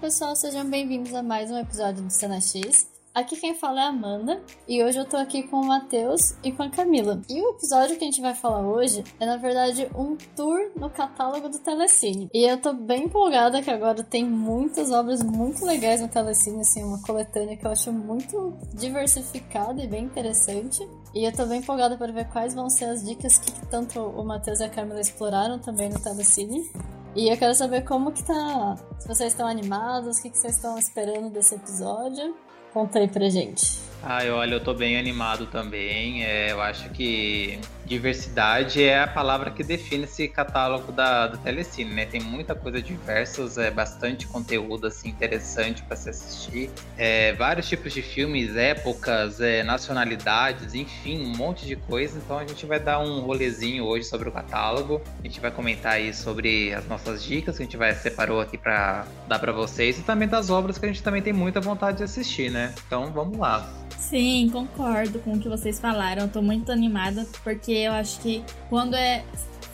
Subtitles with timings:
[0.00, 2.86] pessoal, sejam bem-vindos a mais um episódio do Cena X.
[3.14, 6.52] Aqui quem fala é a Amanda e hoje eu tô aqui com o Matheus e
[6.52, 7.22] com a Camila.
[7.30, 10.90] E o episódio que a gente vai falar hoje é na verdade um tour no
[10.90, 12.28] catálogo do Telecine.
[12.34, 16.84] E eu tô bem empolgada que agora tem muitas obras muito legais no Telecine, assim,
[16.84, 20.86] uma coletânea que eu acho muito diversificada e bem interessante.
[21.14, 24.22] E eu tô bem empolgada para ver quais vão ser as dicas que tanto o
[24.22, 26.70] Matheus e a Camila exploraram também no Telecine.
[27.16, 28.76] E eu quero saber como que tá.
[28.98, 32.36] Se vocês estão animados, o que, que vocês estão esperando desse episódio.
[32.74, 33.80] Conta aí pra gente.
[34.02, 36.24] Ah, olha, eu tô bem animado também.
[36.24, 41.92] É, eu acho que diversidade é a palavra que define esse catálogo da, do Telecine,
[41.92, 42.06] né?
[42.06, 46.70] Tem muita coisa diversa, é bastante conteúdo assim interessante para se assistir.
[46.96, 52.18] É, vários tipos de filmes, épocas, é, nacionalidades, enfim, um monte de coisa.
[52.18, 55.00] Então a gente vai dar um rolezinho hoje sobre o catálogo.
[55.20, 58.58] A gente vai comentar aí sobre as nossas dicas que a gente vai separou aqui
[58.58, 61.98] para dar para vocês e também das obras que a gente também tem muita vontade
[61.98, 62.74] de assistir, né?
[62.86, 63.85] Então vamos lá.
[63.98, 66.22] Sim, concordo com o que vocês falaram.
[66.22, 69.24] Eu tô muito animada porque eu acho que quando é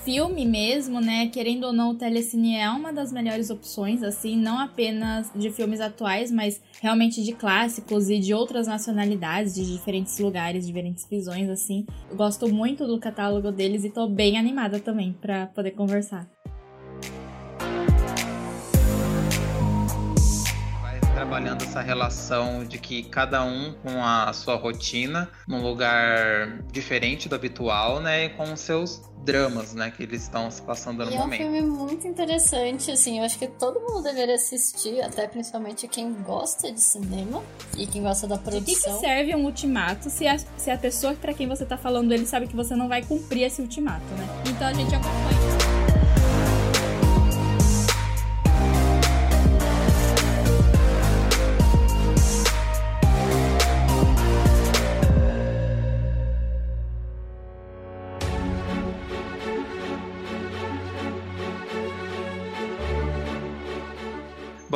[0.04, 4.58] filme mesmo, né, querendo ou não, o Telecine é uma das melhores opções, assim, não
[4.58, 10.66] apenas de filmes atuais, mas realmente de clássicos e de outras nacionalidades, de diferentes lugares,
[10.66, 11.86] diferentes visões, assim.
[12.10, 16.28] Eu gosto muito do catálogo deles e tô bem animada também para poder conversar.
[21.32, 27.34] Trabalhando essa relação de que cada um com a sua rotina, num lugar diferente do
[27.34, 31.40] habitual, né, e com seus dramas, né, que eles estão se passando no e momento.
[31.40, 35.88] É um filme muito interessante, assim, eu acho que todo mundo deveria assistir, até principalmente
[35.88, 37.42] quem gosta de cinema
[37.78, 38.60] e quem gosta da produção.
[38.60, 41.78] De que, que serve um ultimato se a, se a pessoa para quem você tá
[41.78, 44.28] falando ele sabe que você não vai cumprir esse ultimato, né?
[44.50, 45.71] Então a gente acompanha.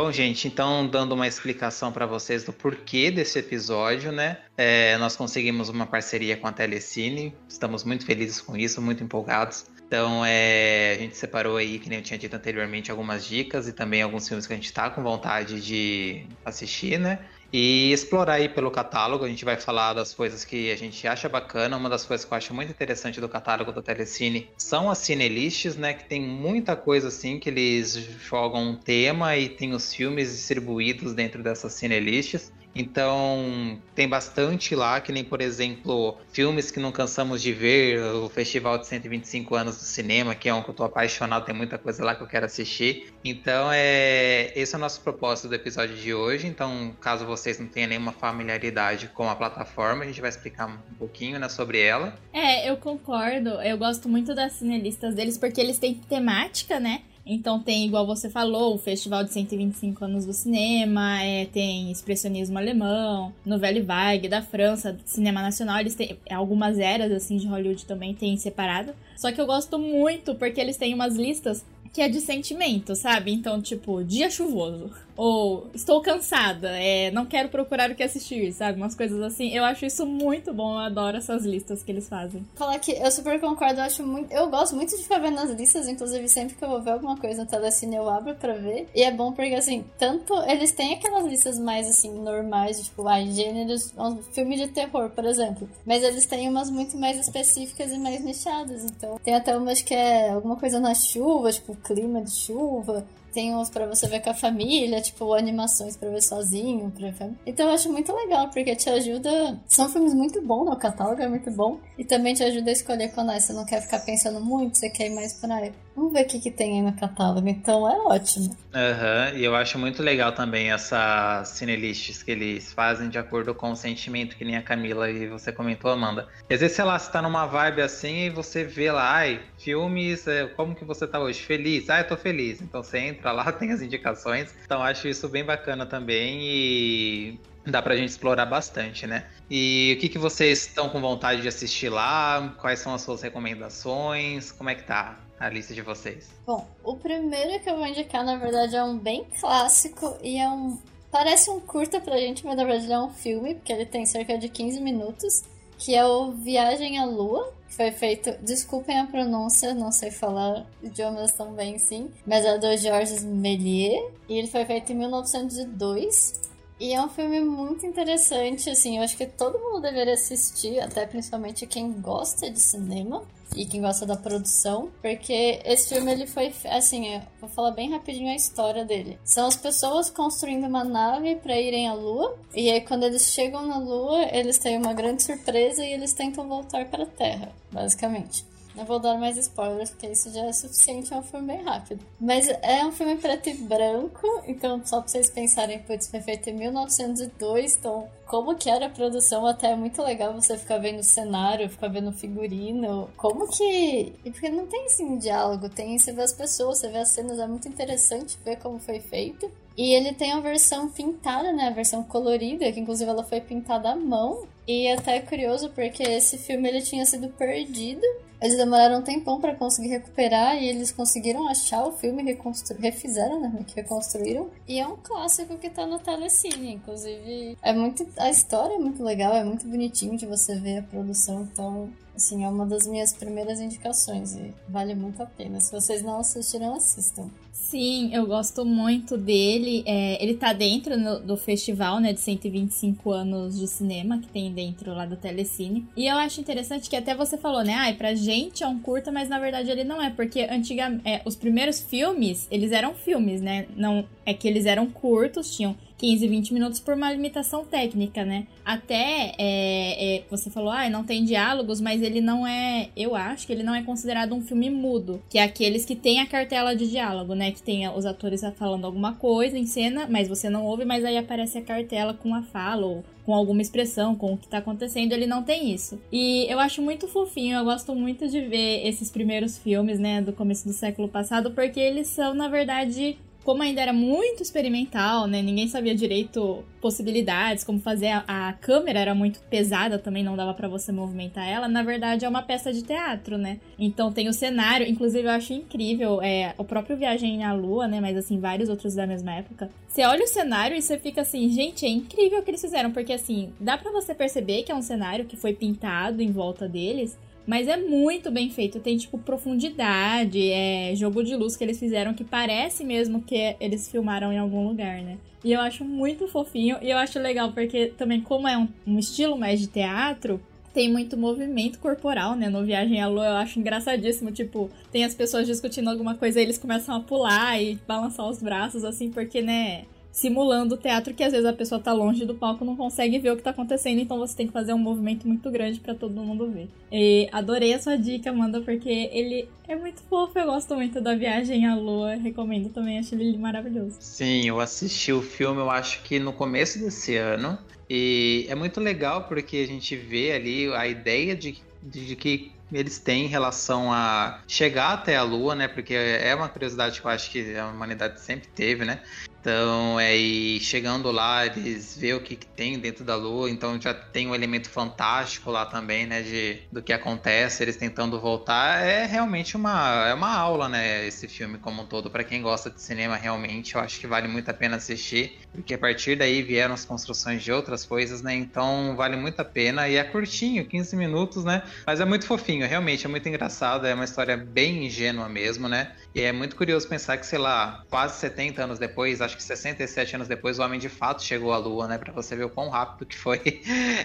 [0.06, 4.39] Bom, gente, então dando uma explicação para vocês do porquê desse episódio, né?
[4.56, 9.67] É, nós conseguimos uma parceria com a Telecine, estamos muito felizes com isso, muito empolgados.
[9.84, 13.72] Então, é, a gente separou aí, que nem eu tinha dito anteriormente, algumas dicas e
[13.72, 17.19] também alguns filmes que a gente está com vontade de assistir, né?
[17.53, 19.25] E explorar aí pelo catálogo.
[19.25, 21.77] A gente vai falar das coisas que a gente acha bacana.
[21.77, 25.77] Uma das coisas que eu acho muito interessante do catálogo do Telecine são as cinelists,
[25.77, 25.95] né?
[25.95, 31.15] Que tem muita coisa assim que eles jogam um tema e tem os filmes distribuídos
[31.15, 32.53] dentro dessas cinelists.
[32.76, 38.28] Então, tem bastante lá, que nem, por exemplo, filmes que não cansamos de ver, o
[38.28, 41.78] Festival de 125 anos do cinema, que é um que eu tô apaixonado, tem muita
[41.78, 43.14] coisa lá que eu quero assistir.
[43.25, 46.47] Então, é esse é o nosso propósito do episódio de hoje.
[46.47, 50.94] Então, caso vocês não tenham nenhuma familiaridade com a plataforma, a gente vai explicar um
[50.98, 52.19] pouquinho né, sobre ela.
[52.32, 53.50] É, eu concordo.
[53.62, 57.03] Eu gosto muito das cinelistas deles porque eles têm temática, né?
[57.26, 62.56] Então tem, igual você falou, o Festival de 125 anos do cinema, é, tem expressionismo
[62.56, 68.14] alemão, novela vague da França, cinema nacional, eles têm algumas eras assim de Hollywood também
[68.14, 68.94] tem separado.
[69.16, 73.32] Só que eu gosto muito porque eles têm umas listas que é de sentimento, sabe?
[73.32, 74.91] Então, tipo, dia chuvoso.
[75.16, 78.78] Ou estou cansada, é, não quero procurar o que assistir, sabe?
[78.78, 79.50] Umas coisas assim.
[79.50, 82.47] Eu acho isso muito bom, eu adoro essas listas que eles fazem.
[82.54, 84.31] Falar que eu super concordo, eu acho muito.
[84.32, 87.16] Eu gosto muito de ficar vendo as listas, inclusive sempre que eu vou ver alguma
[87.16, 88.88] coisa no Telecine eu abro pra ver.
[88.94, 93.25] E é bom porque, assim, tanto eles têm aquelas listas mais, assim, normais, tipo, ah,
[93.25, 95.69] gêneros, um filme de terror, por exemplo.
[95.87, 98.84] Mas eles têm umas muito mais específicas e mais nichadas.
[98.84, 103.06] Então, tem até umas que é alguma coisa na chuva, tipo, clima de chuva
[103.37, 106.91] tem uns pra você ver com a família, tipo animações pra ver sozinho.
[106.91, 107.29] Pra...
[107.45, 109.61] Então eu acho muito legal, porque te ajuda.
[109.69, 110.71] São filmes muito bons, né?
[110.71, 111.79] o catálogo é muito bom.
[111.99, 114.88] E também te ajuda a escolher quando é, você não quer ficar pensando muito, você
[114.88, 115.71] quer ir mais pra.
[115.94, 117.47] Vamos ver o que, que tem aí no catálogo.
[117.47, 118.56] Então é ótimo.
[118.75, 119.39] Aham, uhum.
[119.39, 123.77] e eu acho muito legal também essas cinelists que eles fazem de acordo com o
[123.77, 126.29] sentimento, que nem a Camila e você comentou, Amanda.
[126.50, 130.27] Às vezes, sei lá, você tá numa vibe assim e você vê lá, ai, filmes,
[130.27, 131.41] é, como que você tá hoje?
[131.41, 131.89] Feliz?
[131.89, 132.61] Ah, eu tô feliz.
[132.61, 134.55] Então você entra lá, tem as indicações.
[134.64, 139.26] Então acho isso bem bacana também e dá pra gente explorar bastante, né?
[139.50, 142.55] E o que, que vocês estão com vontade de assistir lá?
[142.61, 144.52] Quais são as suas recomendações?
[144.52, 145.17] Como é que tá?
[145.38, 146.31] a lista de vocês?
[146.46, 150.49] Bom, o primeiro que eu vou indicar, na verdade, é um bem clássico e é
[150.49, 150.79] um.
[151.11, 154.37] Parece um curta pra gente, mas na verdade é um filme, porque ele tem cerca
[154.37, 155.44] de 15 minutos,
[155.79, 161.33] que é o Viagem à Lua, Foi feito, desculpem a pronúncia, não sei falar idiomas
[161.33, 166.47] tão bem sim, mas é do Georges Méliès e ele foi feito em 1902.
[166.78, 171.06] E é um filme muito interessante, assim, eu acho que todo mundo deveria assistir, até
[171.06, 173.23] principalmente quem gosta de cinema
[173.56, 178.31] e quem gosta da produção, porque esse filme ele foi assim, vou falar bem rapidinho
[178.31, 179.19] a história dele.
[179.25, 183.67] São as pessoas construindo uma nave para irem à Lua, e aí quando eles chegam
[183.67, 188.44] na Lua, eles têm uma grande surpresa e eles tentam voltar para a Terra, basicamente.
[188.76, 192.05] Não vou dar mais spoilers, porque isso já é suficiente, é um filme bem rápido.
[192.20, 196.50] Mas é um filme preto e branco, então só pra vocês pensarem, putz, foi feito
[196.50, 200.99] em 1902, então como que era a produção, até é muito legal você ficar vendo
[200.99, 204.12] o cenário, ficar vendo o figurino, como que...
[204.25, 207.38] E porque não tem, assim, diálogo, tem, você vê as pessoas, você vê as cenas,
[207.38, 209.50] é muito interessante ver como foi feito.
[209.76, 211.69] E ele tem a versão pintada, né?
[211.69, 214.46] A versão colorida, que inclusive ela foi pintada à mão.
[214.67, 218.07] E até é curioso porque esse filme ele tinha sido perdido
[218.41, 222.37] eles demoraram um tempão para conseguir recuperar e eles conseguiram achar o filme e
[222.79, 223.65] refizeram, né?
[223.67, 224.51] Que reconstruíram.
[224.69, 227.57] E é um clássico que tá no Telecine, inclusive.
[227.63, 228.07] É muito.
[228.19, 231.91] A história é muito legal, é muito bonitinho de você ver a produção, então.
[232.15, 235.61] Assim, é uma das minhas primeiras indicações e vale muito a pena.
[235.61, 237.31] Se vocês não assistiram, assistam.
[237.58, 239.82] Sim, eu gosto muito dele.
[239.87, 244.53] É, ele tá dentro no, do festival, né, de 125 anos de cinema que tem
[244.53, 245.85] dentro lá do Telecine.
[245.97, 248.79] E eu acho interessante que até você falou, né, ai, ah, pra gente é um
[248.79, 252.94] curta, mas na verdade ele não é, porque antigamente, é, os primeiros filmes, eles eram
[252.94, 257.64] filmes, né, não, é que eles eram curtos, tinham 15, 20 minutos por uma limitação
[257.64, 258.46] técnica, né?
[258.64, 262.88] Até é, é, você falou, ah, não tem diálogos, mas ele não é.
[262.96, 266.20] Eu acho que ele não é considerado um filme mudo, que é aqueles que tem
[266.20, 267.50] a cartela de diálogo, né?
[267.50, 271.16] Que tem os atores falando alguma coisa em cena, mas você não ouve, mas aí
[271.16, 275.12] aparece a cartela com a fala ou com alguma expressão, com o que tá acontecendo,
[275.12, 276.00] ele não tem isso.
[276.12, 280.32] E eu acho muito fofinho, eu gosto muito de ver esses primeiros filmes, né, do
[280.32, 285.40] começo do século passado, porque eles são, na verdade, como ainda era muito experimental, né?
[285.40, 290.52] Ninguém sabia direito possibilidades, como fazer a, a câmera era muito pesada, também não dava
[290.52, 291.69] para você movimentar ela.
[291.69, 293.60] Na verdade, é uma peça de teatro, né?
[293.78, 298.00] Então tem o cenário, inclusive eu acho incrível é, o próprio Viagem à Lua, né?
[298.00, 299.70] Mas assim, vários outros da mesma época.
[299.87, 302.90] Você olha o cenário e você fica assim, gente, é incrível o que eles fizeram,
[302.90, 306.69] porque assim, dá para você perceber que é um cenário que foi pintado em volta
[306.69, 307.16] deles,
[307.46, 308.81] mas é muito bem feito.
[308.81, 313.90] Tem, tipo, profundidade, é jogo de luz que eles fizeram que parece mesmo que eles
[313.90, 315.19] filmaram em algum lugar, né?
[315.44, 316.76] E eu acho muito fofinho.
[316.82, 320.40] E eu acho legal porque também, como é um, um estilo mais de teatro,
[320.75, 322.50] tem muito movimento corporal, né?
[322.50, 324.32] No Viagem à Lua eu acho engraçadíssimo.
[324.32, 328.43] Tipo, tem as pessoas discutindo alguma coisa e eles começam a pular e balançar os
[328.43, 329.84] braços, assim, porque, né?
[330.17, 333.33] Simulando o teatro que às vezes a pessoa tá longe do palco não consegue ver
[333.33, 336.23] o que tá acontecendo, então você tem que fazer um movimento muito grande para todo
[336.23, 336.71] mundo ver.
[336.91, 341.15] E adorei a sua dica, Amanda, porque ele é muito fofo, eu gosto muito da
[341.15, 343.99] Viagem à Lua, recomendo também, acho ele maravilhoso.
[344.01, 347.59] Sim, eu assisti o filme, eu acho que no começo desse ano,
[347.89, 352.99] e é muito legal porque a gente vê ali a ideia de, de que eles
[352.99, 355.69] têm em relação a chegar até a Lua, né?
[355.69, 359.03] Porque é uma curiosidade que eu acho que a humanidade sempre teve, né?
[359.46, 363.81] Então, é, e chegando lá, eles vê o que, que, tem dentro da Lua, então
[363.81, 368.84] já tem um elemento fantástico lá também, né, de, do que acontece, eles tentando voltar.
[368.84, 372.10] É realmente uma, é uma aula, né, esse filme como um todo.
[372.10, 375.74] para quem gosta de cinema, realmente, eu acho que vale muito a pena assistir, porque
[375.74, 379.88] a partir daí vieram as construções de outras coisas, né, então vale muito a pena.
[379.88, 383.94] E é curtinho, 15 minutos, né, mas é muito fofinho, realmente, é muito engraçado, é
[383.94, 388.19] uma história bem ingênua mesmo, né, e é muito curioso pensar que, sei lá, quase
[388.19, 391.86] 70 anos depois, acho que 67 anos depois, o homem de fato chegou à Lua,
[391.86, 391.98] né?
[391.98, 393.40] Para você ver o quão rápido que foi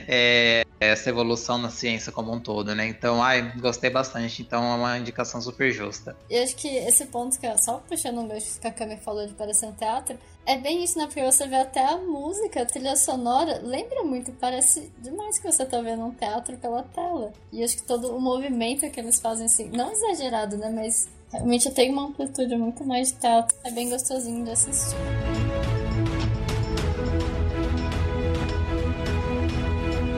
[0.07, 2.87] é, essa evolução na ciência como um todo, né?
[2.87, 4.41] Então, ai, gostei bastante.
[4.41, 6.15] Então, é uma indicação super justa.
[6.29, 9.33] E acho que esse ponto que, só puxando um gancho que a Kami falou de
[9.33, 11.05] parecer um teatro, é bem isso, né?
[11.05, 15.65] Porque você vê até a música, a trilha sonora, lembra muito, parece demais que você
[15.65, 17.31] tá vendo um teatro pela tela.
[17.51, 20.69] E acho que todo o movimento que eles fazem, assim, não exagerado, né?
[20.69, 23.55] Mas Realmente tem uma amplitude muito mais de teatro.
[23.63, 24.97] É bem gostosinho de assistir.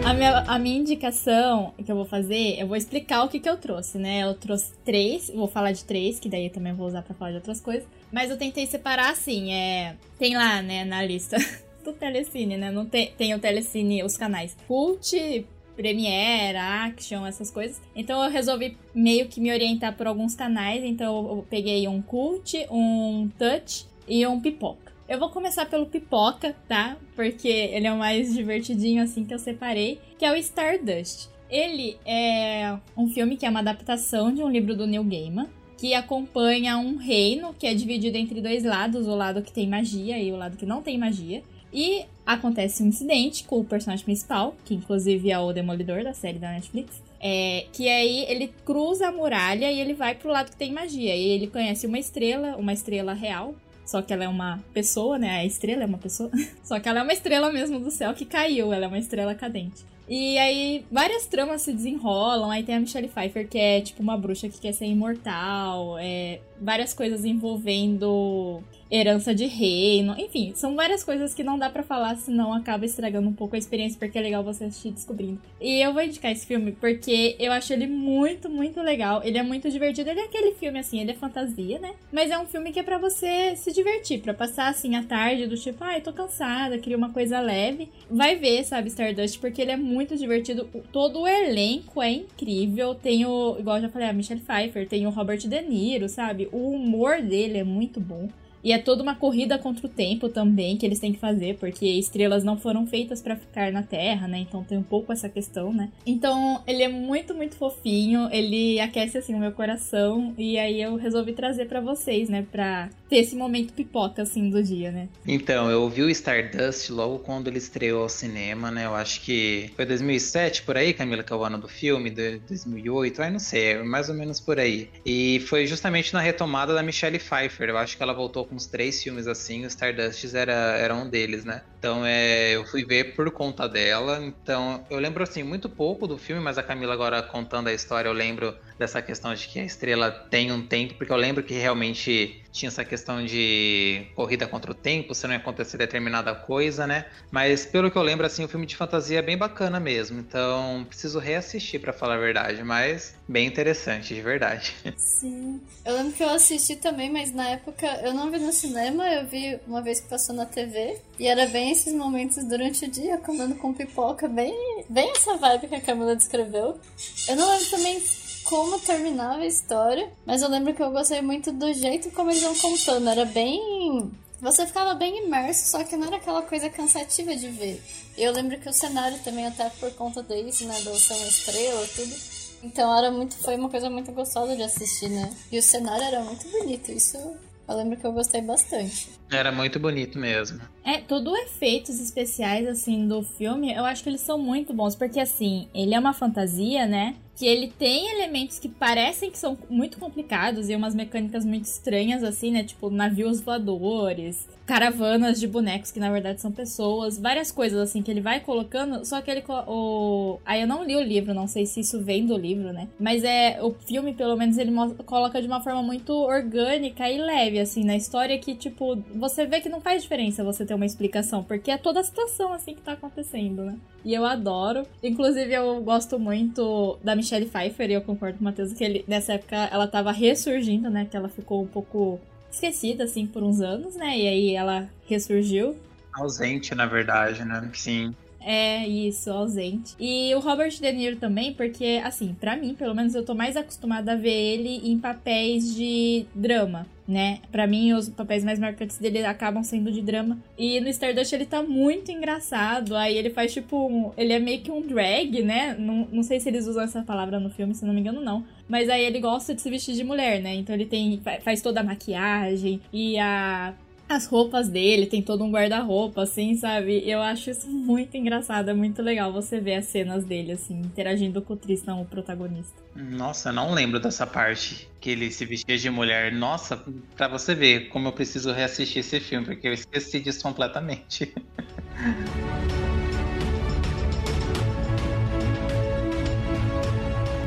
[0.06, 3.50] A minha, a minha indicação que eu vou fazer, eu vou explicar o que, que
[3.50, 4.24] eu trouxe, né?
[4.24, 7.32] Eu trouxe três, vou falar de três, que daí eu também vou usar pra falar
[7.32, 7.88] de outras coisas.
[8.12, 9.96] Mas eu tentei separar assim, é.
[10.20, 11.38] Tem lá, né, na lista
[11.86, 12.70] do Telecine, né?
[12.70, 17.82] Não tem, tem o Telecine, os canais Cult, Premiere, Action, essas coisas.
[17.96, 20.84] Então eu resolvi meio que me orientar por alguns canais.
[20.84, 24.94] Então eu peguei um Cult, um Touch e um Pipoca.
[25.08, 26.98] Eu vou começar pelo Pipoca, tá?
[27.16, 31.30] Porque ele é o mais divertidinho assim que eu separei, que é o Stardust.
[31.50, 35.94] Ele é um filme que é uma adaptação de um livro do Neil Gaiman, que
[35.94, 40.32] acompanha um reino que é dividido entre dois lados, o lado que tem magia e
[40.32, 41.44] o lado que não tem magia.
[41.74, 46.38] E acontece um incidente com o personagem principal, que inclusive é o Demolidor da série
[46.38, 47.02] da Netflix.
[47.20, 51.16] É, que aí ele cruza a muralha e ele vai pro lado que tem magia.
[51.16, 53.56] E ele conhece uma estrela, uma estrela real.
[53.86, 55.30] Só que ela é uma pessoa, né?
[55.30, 56.30] A estrela é uma pessoa.
[56.64, 58.72] Só que ela é uma estrela mesmo do céu que caiu.
[58.72, 59.84] Ela é uma estrela cadente.
[60.08, 62.52] E aí várias tramas se desenrolam.
[62.52, 65.98] Aí tem a Michelle Pfeiffer, que é tipo uma bruxa que quer ser imortal.
[66.00, 68.62] É, várias coisas envolvendo
[68.94, 73.28] herança de reino, enfim, são várias coisas que não dá para falar, senão acaba estragando
[73.28, 75.42] um pouco a experiência, porque é legal você assistir descobrindo.
[75.60, 79.22] E eu vou indicar esse filme porque eu acho ele muito, muito legal.
[79.24, 80.10] Ele é muito divertido.
[80.10, 81.94] Ele é aquele filme assim, ele é fantasia, né?
[82.12, 85.48] Mas é um filme que é para você se divertir, para passar assim a tarde
[85.48, 87.90] do tipo, ai, ah, tô cansada, queria uma coisa leve.
[88.10, 90.70] Vai ver, sabe, Stardust, porque ele é muito divertido.
[90.92, 92.94] Todo o elenco é incrível.
[92.94, 96.48] Tem o, igual eu já falei, a Michelle Pfeiffer, tem o Robert De Niro, sabe?
[96.52, 98.30] O humor dele é muito bom.
[98.64, 101.86] E é toda uma corrida contra o tempo também que eles têm que fazer, porque
[101.86, 104.40] estrelas não foram feitas para ficar na Terra, né?
[104.40, 105.90] Então tem um pouco essa questão, né?
[106.06, 110.96] Então ele é muito, muito fofinho, ele aquece assim o meu coração e aí eu
[110.96, 115.08] resolvi trazer para vocês, né, para ter esse momento pipoca assim do dia, né?
[115.28, 118.86] Então, eu vi o Stardust logo quando ele estreou ao cinema, né?
[118.86, 122.40] Eu acho que foi 2007 por aí, Camila, que é o ano do filme, de
[122.40, 124.90] 2008, aí não sei, é mais ou menos por aí.
[125.06, 127.70] E foi justamente na retomada da Michelle Pfeiffer.
[127.70, 131.08] Eu acho que ela voltou com uns três filmes assim, o Stardust era, era um
[131.08, 131.62] deles, né?
[131.78, 134.24] Então é, eu fui ver por conta dela.
[134.26, 138.10] Então eu lembro assim muito pouco do filme, mas a Camila agora contando a história,
[138.10, 141.54] eu lembro dessa questão de que a estrela tem um tempo, porque eu lembro que
[141.54, 146.86] realmente tinha essa questão de corrida contra o tempo, se não ia acontecer determinada coisa,
[146.86, 147.06] né?
[147.32, 150.20] Mas pelo que eu lembro, assim, o filme de fantasia é bem bacana mesmo.
[150.20, 154.76] Então, preciso reassistir para falar a verdade, mas bem interessante, de verdade.
[154.98, 155.60] Sim.
[155.84, 159.26] Eu lembro que eu assisti também, mas na época eu não vi no cinema, eu
[159.26, 160.98] vi uma vez que passou na TV.
[161.18, 164.54] E era bem esses momentos durante o dia, comendo com pipoca, bem,
[164.90, 166.80] bem essa vibe que a Camila descreveu.
[167.28, 168.00] Eu não lembro também
[168.44, 172.44] como terminava a história, mas eu lembro que eu gostei muito do jeito como eles
[172.44, 173.10] vão contando.
[173.10, 174.12] Era bem.
[174.42, 177.82] Você ficava bem imerso, só que não era aquela coisa cansativa de ver.
[178.18, 180.80] Eu lembro que o cenário também, até por conta disso, né?
[180.82, 182.14] Do São Estrela, tudo.
[182.62, 183.36] Então era muito.
[183.38, 185.34] Foi uma coisa muito gostosa de assistir, né?
[185.52, 186.92] E o cenário era muito bonito.
[186.92, 189.10] Isso eu lembro que eu gostei bastante.
[189.36, 190.60] Era muito bonito mesmo.
[190.84, 195.20] É, todo efeitos especiais, assim, do filme, eu acho que eles são muito bons, porque,
[195.20, 197.16] assim, ele é uma fantasia, né?
[197.36, 202.24] Que ele tem elementos que parecem que são muito complicados e umas mecânicas muito estranhas,
[202.24, 202.64] assim, né?
[202.64, 208.10] Tipo, navios voadores, caravanas de bonecos que na verdade são pessoas, várias coisas assim que
[208.10, 211.66] ele vai colocando, só que ele o aí eu não li o livro, não sei
[211.66, 212.88] se isso vem do livro, né?
[213.00, 214.72] Mas é o filme pelo menos ele
[215.06, 219.62] coloca de uma forma muito orgânica e leve assim na história que tipo, você vê
[219.62, 222.82] que não faz diferença você ter uma explicação, porque é toda a situação assim que
[222.82, 223.78] tá acontecendo, né?
[224.04, 224.86] E eu adoro.
[225.02, 229.06] Inclusive, eu gosto muito da Michelle Pfeiffer, e eu concordo com o Matheus que ele,
[229.08, 231.08] nessa época ela tava ressurgindo, né?
[231.10, 232.20] Que ela ficou um pouco
[232.52, 234.18] esquecida, assim, por uns anos, né?
[234.18, 235.78] E aí ela ressurgiu.
[236.14, 237.72] Ausente, na verdade, né?
[237.74, 238.14] Sim.
[238.46, 239.96] É, isso, ausente.
[239.98, 243.56] E o Robert De Niro também, porque, assim, para mim, pelo menos, eu tô mais
[243.56, 247.40] acostumada a ver ele em papéis de drama, né?
[247.52, 250.40] Para mim, os papéis mais marcantes dele acabam sendo de drama.
[250.58, 252.96] E no Stardust ele tá muito engraçado.
[252.96, 253.88] Aí ele faz tipo.
[253.88, 255.76] Um, ele é meio que um drag, né?
[255.78, 258.44] Não, não sei se eles usam essa palavra no filme, se não me engano, não.
[258.68, 260.56] Mas aí ele gosta de se vestir de mulher, né?
[260.56, 261.22] Então ele tem.
[261.42, 263.74] faz toda a maquiagem e a
[264.14, 267.04] as roupas dele, tem todo um guarda-roupa, assim, sabe?
[267.10, 271.42] Eu acho isso muito engraçado, é muito legal você ver as cenas dele, assim, interagindo
[271.42, 272.74] com o Tristan, o protagonista.
[272.96, 276.32] Nossa, eu não lembro dessa parte que ele se vestia de mulher.
[276.32, 276.82] Nossa,
[277.16, 281.34] pra você ver como eu preciso reassistir esse filme, porque eu esqueci disso completamente.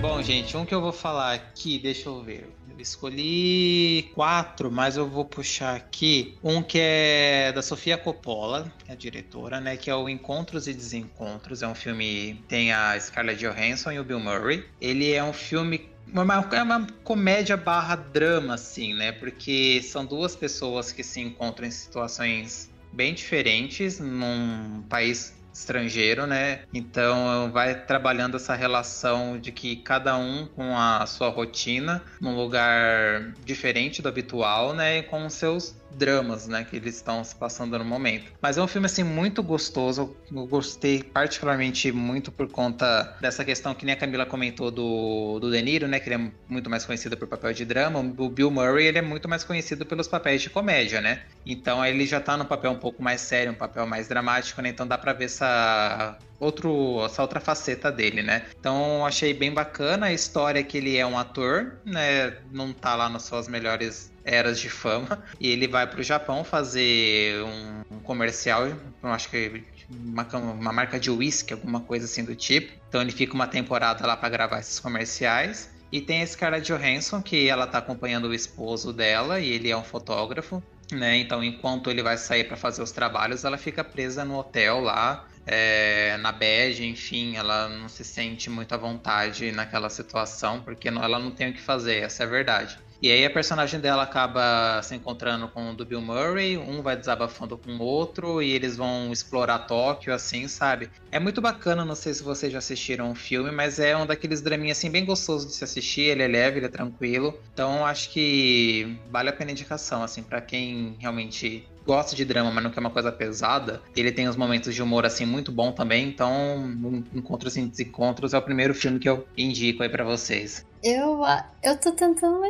[0.00, 2.56] Bom, gente, um que eu vou falar aqui, deixa eu ver.
[2.78, 8.95] Escolhi quatro, mas eu vou puxar aqui um que é da Sofia Coppola, que é
[8.95, 9.76] a diretora, né?
[9.76, 11.62] Que é o Encontros e Desencontros.
[11.62, 14.64] É um filme tem a Scarlett Johansson e o Bill Murray.
[14.80, 19.12] Ele é um filme uma, é uma comédia barra drama, assim, né?
[19.12, 26.61] Porque são duas pessoas que se encontram em situações bem diferentes num país estrangeiro, né?
[26.73, 33.33] Então vai trabalhando essa relação de que cada um com a sua rotina, num lugar
[33.45, 34.99] diferente do habitual, né?
[34.99, 38.33] E com seus dramas, né, que eles estão se passando no momento.
[38.41, 40.17] Mas é um filme assim muito gostoso.
[40.33, 45.50] Eu gostei particularmente muito por conta dessa questão que nem a Camila comentou do, do
[45.50, 48.00] De Niro, né, que ele é muito mais conhecido por papel de drama.
[48.19, 51.23] O Bill Murray, ele é muito mais conhecido pelos papéis de comédia, né?
[51.45, 54.69] Então ele já tá no papel um pouco mais sério, um papel mais dramático, né?
[54.69, 58.47] Então dá para ver essa outro, essa outra faceta dele, né?
[58.59, 62.37] Então achei bem bacana a história que ele é um ator, né?
[62.53, 66.42] Não tá lá nas suas melhores eras de fama e ele vai para o Japão
[66.42, 68.68] fazer um, um comercial,
[69.02, 72.73] acho que uma, uma marca de whisky, alguma coisa assim do tipo.
[72.88, 75.71] Então ele fica uma temporada lá para gravar esses comerciais.
[75.92, 79.76] E tem a Scarlett Johansson, que ela tá acompanhando o esposo dela e ele é
[79.76, 81.16] um fotógrafo, né?
[81.18, 85.28] Então, enquanto ele vai sair para fazer os trabalhos, ela fica presa no hotel lá,
[85.47, 91.02] é, na bege, enfim, ela não se sente muito à vontade naquela situação, porque não,
[91.02, 92.78] ela não tem o que fazer, essa é a verdade.
[93.03, 96.97] E aí a personagem dela acaba se encontrando com o do Bill Murray, um vai
[96.97, 100.91] desabafando com o outro e eles vão explorar Tóquio, assim, sabe?
[101.11, 104.41] É muito bacana, não sei se vocês já assistiram o filme, mas é um daqueles
[104.41, 107.38] draminhas assim bem gostoso de se assistir, ele é leve, ele é tranquilo.
[107.53, 112.50] Então acho que vale a pena a indicação, assim, para quem realmente gosta de drama,
[112.50, 115.71] mas não quer uma coisa pesada, ele tem uns momentos de humor assim muito bom
[115.71, 116.09] também.
[116.09, 120.67] Então, Encontros e Desencontros é o primeiro filme que eu indico aí para vocês.
[120.83, 121.21] Eu,
[121.62, 122.41] eu tô tentando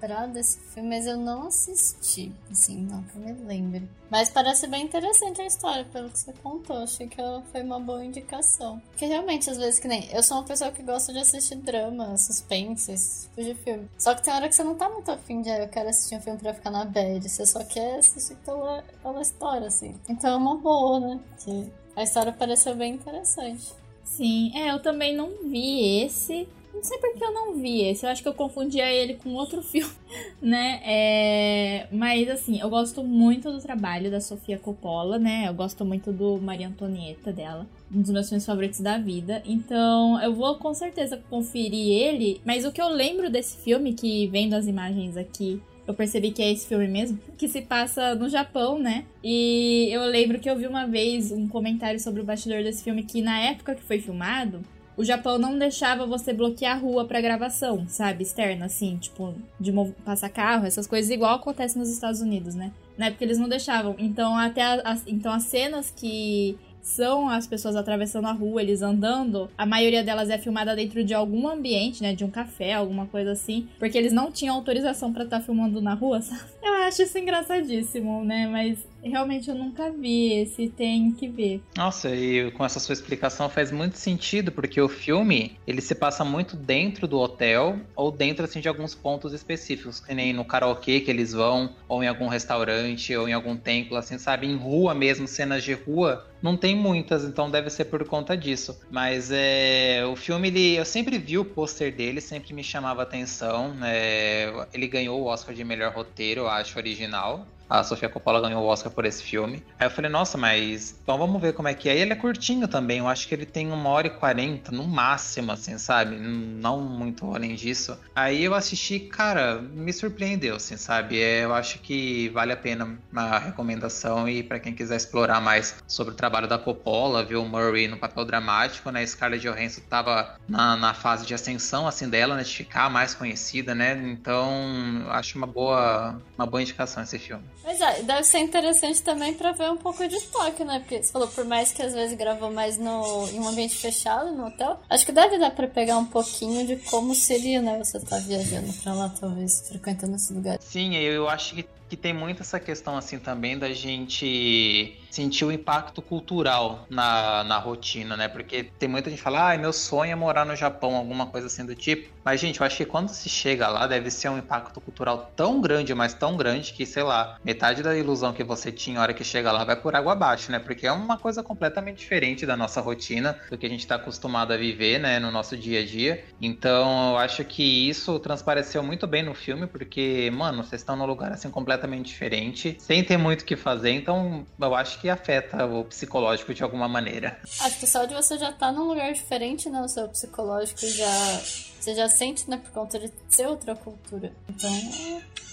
[0.00, 2.32] lembrar desse filme, mas eu não assisti.
[2.50, 3.88] Assim, não que eu me lembre.
[4.10, 6.78] Mas parece bem interessante a história, pelo que você contou.
[6.78, 7.16] Achei que
[7.50, 8.80] foi uma boa indicação.
[8.90, 10.08] Porque realmente, às vezes, que nem.
[10.10, 13.88] Eu sou uma pessoa que gosta de assistir drama, suspense, esse tipo de filme.
[13.98, 15.50] Só que tem hora que você não tá muito afim de.
[15.50, 17.28] Ah, eu quero assistir um filme pra ficar na bad.
[17.28, 19.94] Você só quer assistir pela, pela história, assim.
[20.08, 21.20] Então é uma boa, né?
[21.44, 23.74] Que a história pareceu bem interessante.
[24.04, 26.48] Sim, é, eu também não vi esse.
[26.78, 28.06] Não sei porque eu não vi esse.
[28.06, 29.92] Eu acho que eu confundia ele com outro filme,
[30.40, 30.80] né?
[30.84, 31.88] É...
[31.90, 35.48] Mas, assim, eu gosto muito do trabalho da Sofia Coppola, né?
[35.48, 37.66] Eu gosto muito do Maria Antonieta dela.
[37.92, 39.42] Um dos meus filmes favoritos da vida.
[39.44, 42.40] Então, eu vou com certeza conferir ele.
[42.44, 46.42] Mas o que eu lembro desse filme, que vendo as imagens aqui eu percebi que
[46.42, 49.04] é esse filme mesmo, que se passa no Japão, né?
[49.24, 53.02] E eu lembro que eu vi uma vez um comentário sobre o bastidor desse filme
[53.02, 54.60] que na época que foi filmado,
[54.98, 58.24] o Japão não deixava você bloquear a rua para gravação, sabe?
[58.24, 59.72] Externa, assim, tipo, de
[60.04, 62.72] passar carro, essas coisas, igual acontece nos Estados Unidos, né?
[62.98, 63.94] Na época eles não deixavam.
[63.96, 68.82] Então, até a, a, então as cenas que são as pessoas atravessando a rua, eles
[68.82, 72.12] andando, a maioria delas é filmada dentro de algum ambiente, né?
[72.12, 73.68] De um café, alguma coisa assim.
[73.78, 76.42] Porque eles não tinham autorização para estar tá filmando na rua, sabe?
[76.60, 78.48] Eu acho isso engraçadíssimo, né?
[78.48, 81.62] Mas realmente eu nunca vi esse, tem que ver.
[81.76, 86.24] Nossa, e com essa sua explicação faz muito sentido, porque o filme, ele se passa
[86.24, 91.00] muito dentro do hotel, ou dentro, assim, de alguns pontos específicos, que nem no karaokê
[91.00, 94.46] que eles vão, ou em algum restaurante, ou em algum templo, assim, sabe?
[94.46, 98.78] Em rua mesmo, cenas de rua, não tem muitas, então deve ser por conta disso.
[98.90, 103.74] Mas é, o filme, ele, eu sempre vi o pôster dele, sempre me chamava atenção.
[103.82, 108.62] É, ele ganhou o Oscar de melhor roteiro, eu acho, original a Sofia Coppola ganhou
[108.62, 109.62] o Oscar por esse filme.
[109.78, 111.96] Aí eu falei, nossa, mas então vamos ver como é que é.
[111.96, 114.86] E ele é curtinho também, eu acho que ele tem uma hora e quarenta no
[114.86, 116.16] máximo, assim, sabe?
[116.16, 117.98] Não muito além disso.
[118.14, 121.20] Aí eu assisti, cara, me surpreendeu, assim, sabe?
[121.20, 125.76] É, eu acho que vale a pena uma recomendação e para quem quiser explorar mais
[125.86, 129.04] sobre o trabalho da Coppola, ver o Murray no papel dramático, né?
[129.06, 132.42] Scarlett Johansson tava na, na fase de ascensão, assim, dela, né?
[132.42, 133.92] De ficar mais conhecida, né?
[134.10, 137.44] Então, acho uma boa, uma boa indicação esse filme.
[137.68, 140.78] Mas é, deve ser interessante também pra ver um pouco de toque, né?
[140.78, 144.32] Porque você falou, por mais que às vezes gravou mais no, em um ambiente fechado,
[144.32, 147.76] no hotel, acho que deve dar pra pegar um pouquinho de como seria, né?
[147.84, 150.58] Você tá viajando pra lá, talvez, frequentando esse lugar.
[150.62, 155.50] Sim, eu acho que que tem muito essa questão assim também da gente sentir o
[155.50, 158.28] impacto cultural na, na rotina, né?
[158.28, 161.46] Porque tem muita gente que fala, ah, meu sonho é morar no Japão, alguma coisa
[161.46, 162.10] assim do tipo.
[162.24, 165.60] Mas, gente, eu acho que quando se chega lá, deve ser um impacto cultural tão
[165.60, 169.14] grande, mas tão grande, que, sei lá, metade da ilusão que você tinha na hora
[169.14, 170.58] que chega lá vai por água abaixo, né?
[170.58, 174.52] Porque é uma coisa completamente diferente da nossa rotina, do que a gente está acostumado
[174.52, 176.24] a viver, né, no nosso dia a dia.
[176.40, 181.06] Então, eu acho que isso transpareceu muito bem no filme, porque, mano, vocês estão num
[181.06, 185.08] lugar assim completamente completamente diferente, sem ter muito o que fazer, então eu acho que
[185.08, 187.38] afeta o psicológico de alguma maneira.
[187.60, 189.80] Acho que só de você já estar tá num lugar diferente, né?
[189.80, 191.40] O seu psicológico já.
[191.78, 192.58] Você já sente, né?
[192.58, 194.32] Por conta de ser outra cultura.
[194.48, 194.70] Então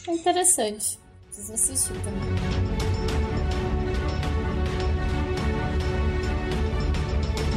[0.08, 1.00] é interessante.
[1.28, 2.36] Precisa assistir também.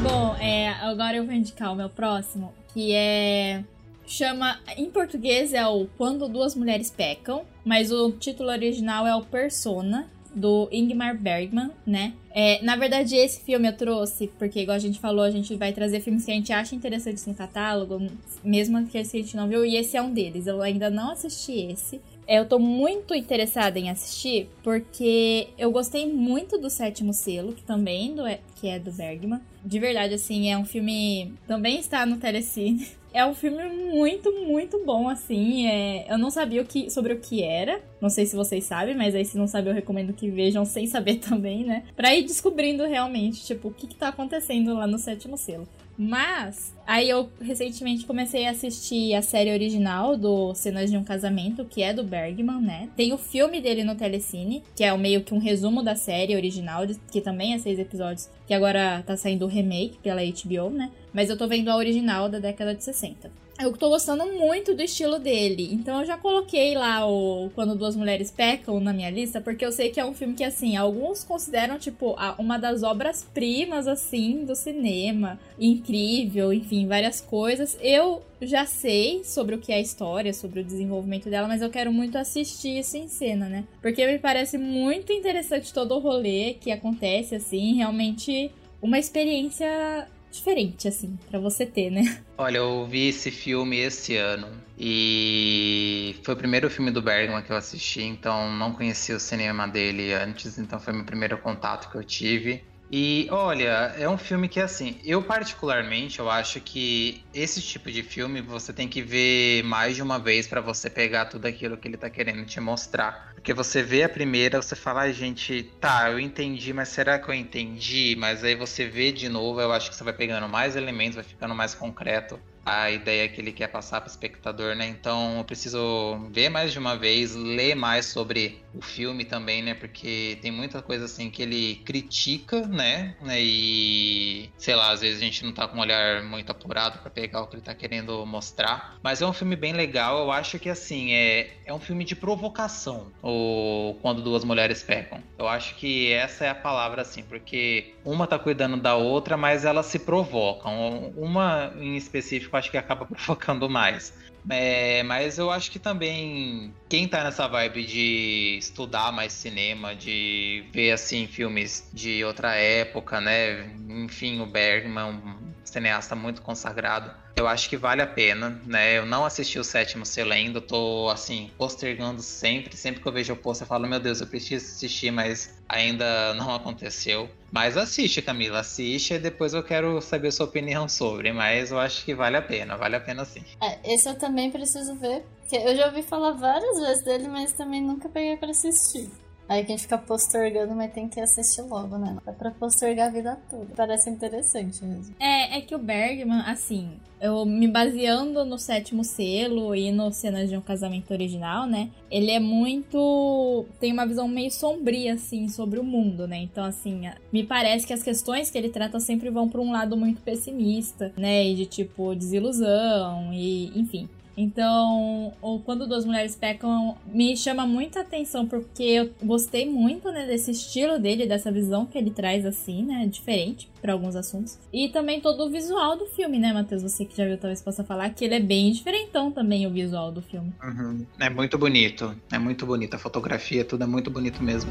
[0.02, 3.64] Bom, é, agora eu vou indicar o meu próximo, que é
[4.08, 4.58] chama.
[4.76, 10.10] Em português é o Quando Duas Mulheres Pecam, mas o título original é o Persona,
[10.34, 12.14] do Ingmar Bergman, né?
[12.30, 15.72] É, na verdade, esse filme eu trouxe, porque, igual a gente falou, a gente vai
[15.72, 18.00] trazer filmes que a gente acha interessantes no catálogo,
[18.44, 20.46] mesmo que a gente não viu, e esse é um deles.
[20.46, 22.00] Eu ainda não assisti esse.
[22.28, 28.14] Eu tô muito interessada em assistir, porque eu gostei muito do Sétimo Selo, que também
[28.14, 28.22] do,
[28.56, 29.40] que é do Bergman.
[29.64, 31.32] De verdade, assim, é um filme.
[31.46, 32.86] Também está no Telecine.
[33.10, 35.66] É um filme muito, muito bom, assim.
[35.66, 36.12] É...
[36.12, 36.90] Eu não sabia o que...
[36.90, 37.80] sobre o que era.
[38.02, 40.86] Não sei se vocês sabem, mas aí se não sabem, eu recomendo que vejam sem
[40.86, 41.84] saber também, né?
[41.96, 45.66] Pra ir descobrindo realmente, tipo, o que, que tá acontecendo lá no sétimo selo.
[46.00, 51.64] Mas, aí eu recentemente comecei a assistir a série original do Cenas de um Casamento,
[51.64, 52.88] que é do Bergman, né?
[52.96, 56.84] Tem o filme dele no Telecine, que é meio que um resumo da série original,
[57.10, 60.92] que também é seis episódios, que agora tá saindo o remake pela HBO, né?
[61.12, 63.28] Mas eu tô vendo a original da década de 60.
[63.60, 65.68] Eu tô gostando muito do estilo dele.
[65.72, 69.72] Então eu já coloquei lá o Quando Duas Mulheres Pecam na minha lista, porque eu
[69.72, 74.54] sei que é um filme que, assim, alguns consideram, tipo, uma das obras-primas, assim, do
[74.54, 75.40] cinema.
[75.58, 77.76] Incrível, enfim, várias coisas.
[77.82, 81.68] Eu já sei sobre o que é a história, sobre o desenvolvimento dela, mas eu
[81.68, 83.64] quero muito assistir isso em cena, né?
[83.82, 90.88] Porque me parece muito interessante todo o rolê que acontece, assim, realmente uma experiência diferente,
[90.88, 92.22] assim, para você ter, né?
[92.36, 97.50] Olha, eu vi esse filme esse ano e foi o primeiro filme do Bergman que
[97.50, 101.96] eu assisti, então não conhecia o cinema dele antes, então foi meu primeiro contato que
[101.96, 102.62] eu tive.
[102.90, 108.02] E olha, é um filme que assim, eu particularmente eu acho que esse tipo de
[108.02, 111.86] filme você tem que ver mais de uma vez para você pegar tudo aquilo que
[111.86, 113.32] ele tá querendo te mostrar.
[113.34, 117.28] Porque você vê a primeira, você fala, ai gente, tá, eu entendi, mas será que
[117.28, 118.16] eu entendi?
[118.18, 121.24] Mas aí você vê de novo, eu acho que você vai pegando mais elementos, vai
[121.24, 124.86] ficando mais concreto a ideia que ele quer passar para o espectador, né?
[124.86, 129.74] Então eu preciso ver mais de uma vez, ler mais sobre o filme também, né?
[129.74, 133.16] Porque tem muita coisa assim que ele critica, né?
[133.36, 137.10] E sei lá, às vezes a gente não tá com um olhar muito apurado para
[137.10, 138.98] pegar o que ele tá querendo mostrar.
[139.02, 140.18] Mas é um filme bem legal.
[140.18, 143.12] Eu acho que assim é, é um filme de provocação.
[143.22, 145.22] O quando duas mulheres pecam.
[145.38, 149.64] Eu acho que essa é a palavra assim, porque uma tá cuidando da outra, mas
[149.64, 151.12] elas se provocam.
[151.16, 154.12] Uma em específico acho que acaba provocando mais.
[154.50, 160.64] É, mas eu acho que também quem tá nessa vibe de estudar mais cinema, de
[160.72, 163.70] ver assim filmes de outra época, né?
[163.88, 165.20] Enfim, o Bergman,
[165.68, 168.98] cineasta muito consagrado eu acho que vale a pena, né?
[168.98, 172.76] Eu não assisti o sétimo selo ainda, tô assim, postergando sempre.
[172.76, 176.34] Sempre que eu vejo o post, eu falo, meu Deus, eu preciso assistir, mas ainda
[176.34, 177.30] não aconteceu.
[177.52, 181.32] Mas assiste, Camila, assiste e depois eu quero saber sua opinião sobre.
[181.32, 183.44] Mas eu acho que vale a pena, vale a pena sim.
[183.62, 185.24] É, esse eu também preciso ver.
[185.40, 189.10] Porque eu já ouvi falar várias vezes dele, mas também nunca peguei para assistir.
[189.48, 192.18] Aí quem fica postergando, mas tem que assistir logo, né?
[192.26, 193.74] É pra postergar a vida toda.
[193.74, 195.14] Parece interessante mesmo.
[195.18, 200.48] É, é que o Bergman, assim, eu me baseando no sétimo selo e no cenas
[200.48, 201.90] de um casamento original, né?
[202.10, 203.66] Ele é muito.
[203.80, 206.38] tem uma visão meio sombria, assim, sobre o mundo, né?
[206.38, 209.96] Então, assim, me parece que as questões que ele trata sempre vão para um lado
[209.96, 211.46] muito pessimista, né?
[211.46, 214.08] E de tipo desilusão, e enfim.
[214.40, 220.26] Então, ou quando duas mulheres pecam, me chama muita atenção porque eu gostei muito, né,
[220.26, 224.56] desse estilo dele, dessa visão que ele traz assim, né, diferente para alguns assuntos.
[224.72, 226.84] E também todo o visual do filme, né, Matheus?
[226.84, 230.12] Você que já viu talvez possa falar que ele é bem diferentão também o visual
[230.12, 230.52] do filme.
[230.62, 231.04] Uhum.
[231.18, 234.70] É muito bonito, é muito bonito a fotografia, tudo é muito bonito mesmo.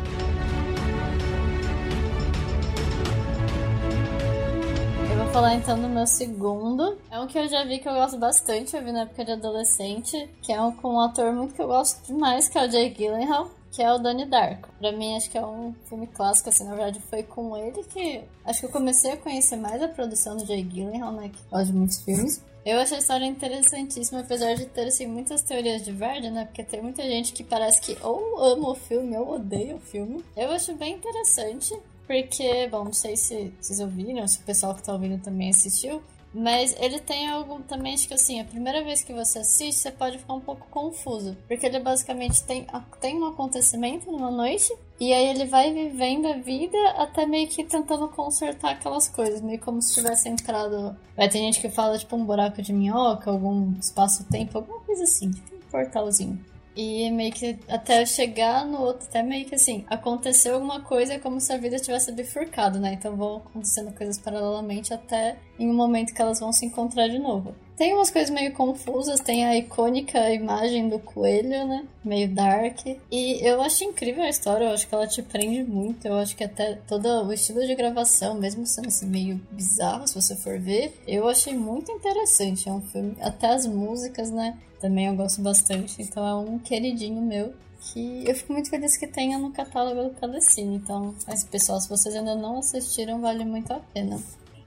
[5.38, 6.98] Falar então do meu segundo.
[7.12, 9.34] É um que eu já vi que eu gosto bastante, eu vi na época de
[9.34, 12.72] adolescente, que é um com um ator muito que eu gosto demais, que é o
[12.72, 14.70] Jay Gyllenhaal que é o Donnie Darko.
[14.80, 18.24] Pra mim, acho que é um filme clássico, assim, na verdade foi com ele que
[18.44, 21.66] acho que eu comecei a conhecer mais a produção do Jay Gyllenhaal, né, que gosta
[21.68, 22.42] de muitos filmes.
[22.66, 26.64] Eu achei a história interessantíssima, apesar de ter, assim, muitas teorias de verdade, né, porque
[26.64, 30.26] tem muita gente que parece que ou ama o filme ou odeia o filme.
[30.36, 31.78] Eu acho bem interessante.
[32.08, 36.02] Porque, bom, não sei se vocês ouviram, se o pessoal que tá ouvindo também assistiu.
[36.34, 39.92] Mas ele tem algo também, acho que assim, a primeira vez que você assiste, você
[39.92, 41.36] pode ficar um pouco confuso.
[41.48, 42.68] Porque ele basicamente tem,
[43.02, 47.64] tem um acontecimento numa noite, e aí ele vai vivendo a vida até meio que
[47.64, 50.96] tentando consertar aquelas coisas, meio como se tivesse entrado.
[51.16, 55.32] Vai ter gente que fala tipo um buraco de minhoca, algum espaço-tempo, alguma coisa assim,
[55.32, 56.40] tipo um portalzinho.
[56.80, 61.42] E meio que até chegar no outro, até meio que assim, aconteceu alguma coisa como
[61.42, 62.94] se a vida tivesse bifurcado, né?
[62.94, 67.18] Então vão acontecendo coisas paralelamente até em um momento que elas vão se encontrar de
[67.18, 67.56] novo.
[67.78, 71.86] Tem umas coisas meio confusas, tem a icônica imagem do coelho, né?
[72.04, 72.80] Meio dark.
[73.12, 76.08] E eu acho incrível a história, eu acho que ela te prende muito.
[76.08, 80.16] Eu acho que até todo o estilo de gravação, mesmo sendo assim meio bizarro, se
[80.16, 82.68] você for ver, eu achei muito interessante.
[82.68, 84.58] É um filme, até as músicas, né?
[84.82, 86.02] Também eu gosto bastante.
[86.02, 90.16] Então é um queridinho meu que eu fico muito feliz que tenha no catálogo do
[90.16, 90.78] Telecine.
[90.78, 94.20] Então, mas pessoal, se vocês ainda não assistiram, vale muito a pena.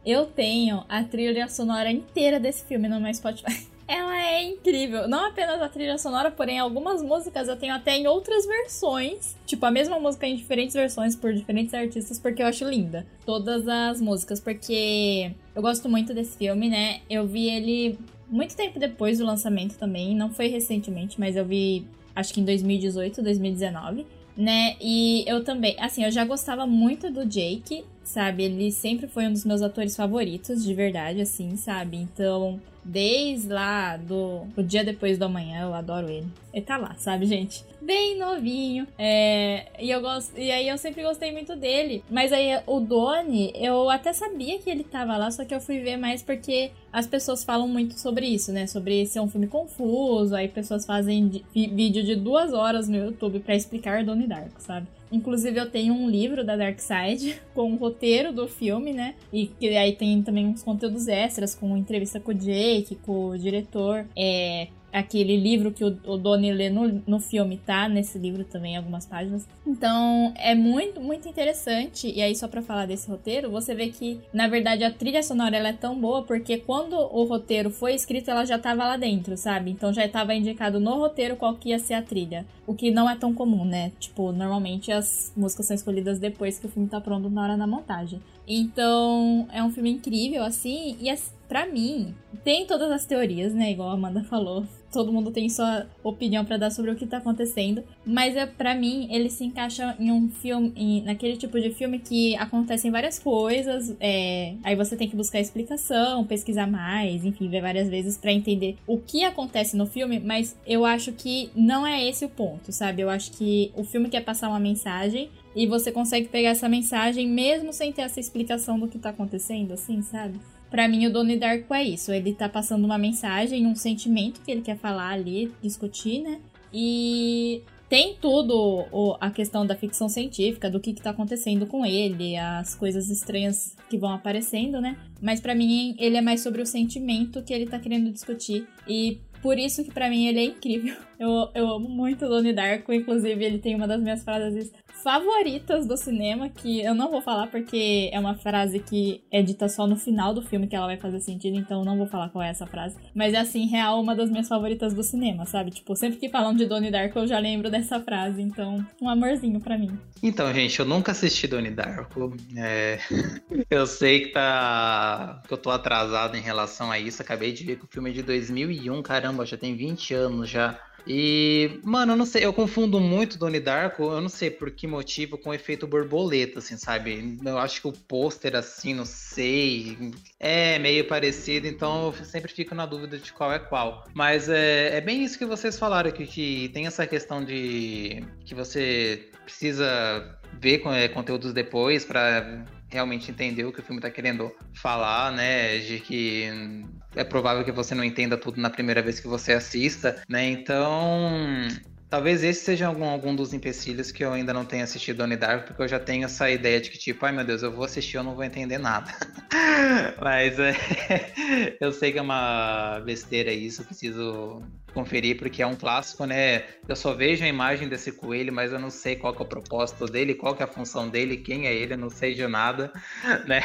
[0.04, 3.66] Eu tenho a trilha sonora inteira desse filme no meu Spotify.
[3.86, 5.08] Ela é incrível.
[5.08, 9.36] Não apenas a trilha sonora, porém algumas músicas eu tenho até em outras versões.
[9.44, 13.04] Tipo, a mesma música em diferentes versões por diferentes artistas, porque eu acho linda.
[13.26, 17.00] Todas as músicas, porque eu gosto muito desse filme, né?
[17.10, 20.14] Eu vi ele muito tempo depois do lançamento também.
[20.14, 21.84] Não foi recentemente, mas eu vi
[22.14, 24.06] acho que em 2018, 2019
[24.40, 24.74] né?
[24.80, 28.44] E eu também, assim, eu já gostava muito do Jake, sabe?
[28.44, 31.98] Ele sempre foi um dos meus atores favoritos, de verdade, assim, sabe?
[31.98, 36.26] Então, desde lá do o dia depois do amanhã, eu adoro ele.
[36.52, 37.64] Ele tá lá, sabe, gente?
[37.80, 38.86] Bem novinho.
[38.98, 40.36] É, e eu gosto.
[40.36, 42.04] E aí eu sempre gostei muito dele.
[42.10, 45.80] Mas aí o Doni, eu até sabia que ele tava lá, só que eu fui
[45.80, 48.66] ver mais porque as pessoas falam muito sobre isso, né?
[48.66, 50.34] Sobre ser um filme confuso.
[50.34, 54.86] Aí pessoas fazem vídeo de duas horas no YouTube para explicar Doni Darko, sabe?
[55.12, 59.14] Inclusive, eu tenho um livro da Dark Side com o roteiro do filme, né?
[59.32, 63.38] E que aí tem também uns conteúdos extras, com entrevista com o Jake, com o
[63.38, 64.06] diretor.
[64.16, 67.88] É, aquele livro que o, o Donnie lê no, no filme, tá?
[67.88, 69.46] Nesse livro também, algumas páginas.
[69.66, 72.10] Então, é muito, muito interessante.
[72.10, 75.56] E aí, só pra falar desse roteiro, você vê que, na verdade, a trilha sonora
[75.56, 79.36] ela é tão boa porque quando o roteiro foi escrito, ela já tava lá dentro,
[79.36, 79.70] sabe?
[79.70, 82.46] Então já estava indicado no roteiro qual que ia ser a trilha.
[82.66, 83.92] O que não é tão comum, né?
[83.98, 87.66] Tipo, normalmente as músicas são escolhidas depois que o filme tá pronto na hora da
[87.66, 88.20] montagem.
[88.52, 91.08] Então, é um filme incrível, assim, e
[91.48, 93.70] para mim, tem todas as teorias, né?
[93.70, 97.18] Igual a Amanda falou todo mundo tem sua opinião para dar sobre o que tá
[97.18, 101.70] acontecendo, mas é para mim ele se encaixa em um filme, em, naquele tipo de
[101.70, 107.48] filme que acontecem várias coisas, é, aí você tem que buscar explicação, pesquisar mais, enfim,
[107.48, 111.86] ver várias vezes para entender o que acontece no filme, mas eu acho que não
[111.86, 113.02] é esse o ponto, sabe?
[113.02, 117.28] Eu acho que o filme quer passar uma mensagem e você consegue pegar essa mensagem
[117.28, 120.40] mesmo sem ter essa explicação do que tá acontecendo, assim, sabe?
[120.70, 122.12] Para mim, o Donnie Darko é isso.
[122.12, 126.40] Ele tá passando uma mensagem, um sentimento que ele quer falar ali, discutir, né?
[126.72, 131.84] E tem tudo o, a questão da ficção científica, do que, que tá acontecendo com
[131.84, 134.96] ele, as coisas estranhas que vão aparecendo, né?
[135.20, 138.64] Mas para mim, ele é mais sobre o sentimento que ele tá querendo discutir.
[138.86, 140.94] E por isso que para mim ele é incrível.
[141.20, 145.86] Eu, eu amo muito o Donnie Darko, inclusive ele tem uma das minhas frases favoritas
[145.86, 149.86] do cinema, que eu não vou falar porque é uma frase que é dita só
[149.86, 152.50] no final do filme que ela vai fazer sentido, então não vou falar qual é
[152.50, 152.96] essa frase.
[153.14, 155.70] Mas é assim, real, uma das minhas favoritas do cinema, sabe?
[155.70, 159.60] Tipo, sempre que falam de Donnie Darko eu já lembro dessa frase, então um amorzinho
[159.60, 159.98] para mim.
[160.22, 162.36] Então, gente, eu nunca assisti Donnie Darko.
[162.56, 162.98] É...
[163.70, 165.42] eu sei que tá.
[165.46, 167.22] que eu tô atrasado em relação a isso.
[167.22, 170.78] Acabei de ver que o filme é de 2001, caramba, já tem 20 anos já.
[171.06, 174.86] E, mano, eu não sei, eu confundo muito Donnie Darko, eu não sei por que
[174.86, 177.38] motivo, com o efeito borboleta, assim, sabe?
[177.44, 182.74] Eu acho que o pôster, assim, não sei, é meio parecido, então eu sempre fico
[182.74, 184.04] na dúvida de qual é qual.
[184.14, 188.54] Mas é, é bem isso que vocês falaram, que, que tem essa questão de que
[188.54, 194.52] você precisa ver é, conteúdos depois para realmente entender o que o filme está querendo
[194.74, 195.78] falar, né?
[195.78, 196.84] De que
[197.14, 200.44] é provável que você não entenda tudo na primeira vez que você assista, né?
[200.48, 201.68] Então,
[202.10, 205.68] Talvez esse seja algum, algum dos empecilhos que eu ainda não tenha assistido Donnie Darko,
[205.68, 208.16] porque eu já tenho essa ideia de que, tipo, ai meu Deus, eu vou assistir,
[208.16, 209.14] eu não vou entender nada.
[210.20, 210.74] Mas é,
[211.80, 216.64] eu sei que é uma besteira isso, preciso conferir, porque é um clássico, né?
[216.88, 220.06] Eu só vejo a imagem desse coelho, mas eu não sei qual é o propósito
[220.06, 222.92] dele, qual é a função dele, quem é ele, eu não sei de nada,
[223.46, 223.60] né?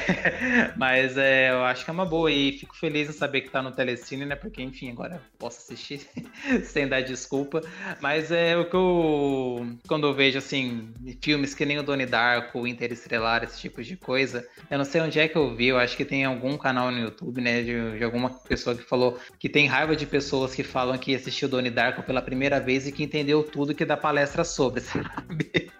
[0.78, 3.62] Mas é, eu acho que é uma boa e fico feliz em saber que tá
[3.62, 4.36] no Telecine, né?
[4.36, 6.02] Porque, enfim, agora posso assistir
[6.64, 7.62] sem dar desculpa.
[8.00, 9.68] Mas é o que eu...
[9.88, 14.48] Quando eu vejo, assim, filmes que nem o Donnie Darko, Interestelar, esse tipo de coisa,
[14.70, 17.00] eu não sei onde é que eu vi, eu acho que tem algum canal no
[17.00, 17.62] YouTube, né?
[17.62, 21.48] De, de alguma pessoa que falou que tem raiva de pessoas que falam que assistiu
[21.48, 25.72] Donnie Darko pela primeira vez e que entendeu tudo que dá palestra sobre, sabe?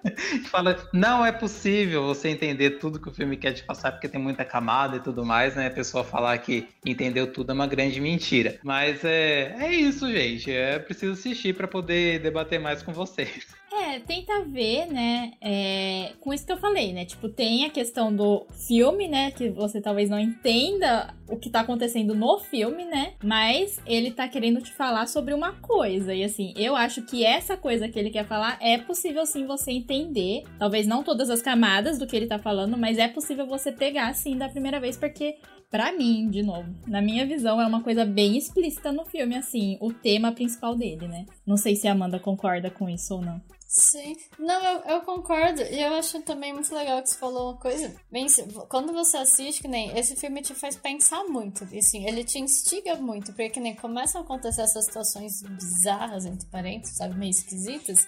[0.50, 4.22] Fala, não é possível você entender tudo que o filme quer te passar porque tem
[4.22, 5.68] muita camada e tudo mais, né?
[5.68, 8.60] A pessoa falar que entendeu tudo é uma grande mentira.
[8.64, 10.52] Mas é, é isso, gente.
[10.52, 13.48] É preciso assistir para poder debater mais com vocês.
[13.78, 15.34] É, tenta ver, né?
[15.42, 17.04] É, com isso que eu falei, né?
[17.04, 19.32] Tipo, tem a questão do filme, né?
[19.32, 23.14] Que você talvez não entenda o que tá acontecendo no filme, né?
[23.22, 26.14] Mas ele tá querendo te falar sobre uma coisa.
[26.14, 29.72] E assim, eu acho que essa coisa que ele quer falar é possível sim você
[29.72, 30.44] entender.
[30.58, 34.08] Talvez não todas as camadas do que ele tá falando, mas é possível você pegar
[34.08, 35.36] assim da primeira vez, porque
[35.70, 39.78] para mim, de novo, na minha visão, é uma coisa bem explícita no filme, assim,
[39.82, 41.26] o tema principal dele, né?
[41.46, 43.42] Não sei se a Amanda concorda com isso ou não.
[43.78, 44.16] Sim.
[44.40, 45.62] Não, eu, eu concordo.
[45.62, 47.94] E eu acho também muito legal que você falou uma coisa.
[48.10, 48.26] Bem,
[48.70, 51.68] quando você assiste, que nem esse filme te faz pensar muito.
[51.74, 53.34] E assim, ele te instiga muito.
[53.34, 58.08] Porque que nem começam a acontecer essas situações bizarras, entre parênteses, sabe, meio esquisitas.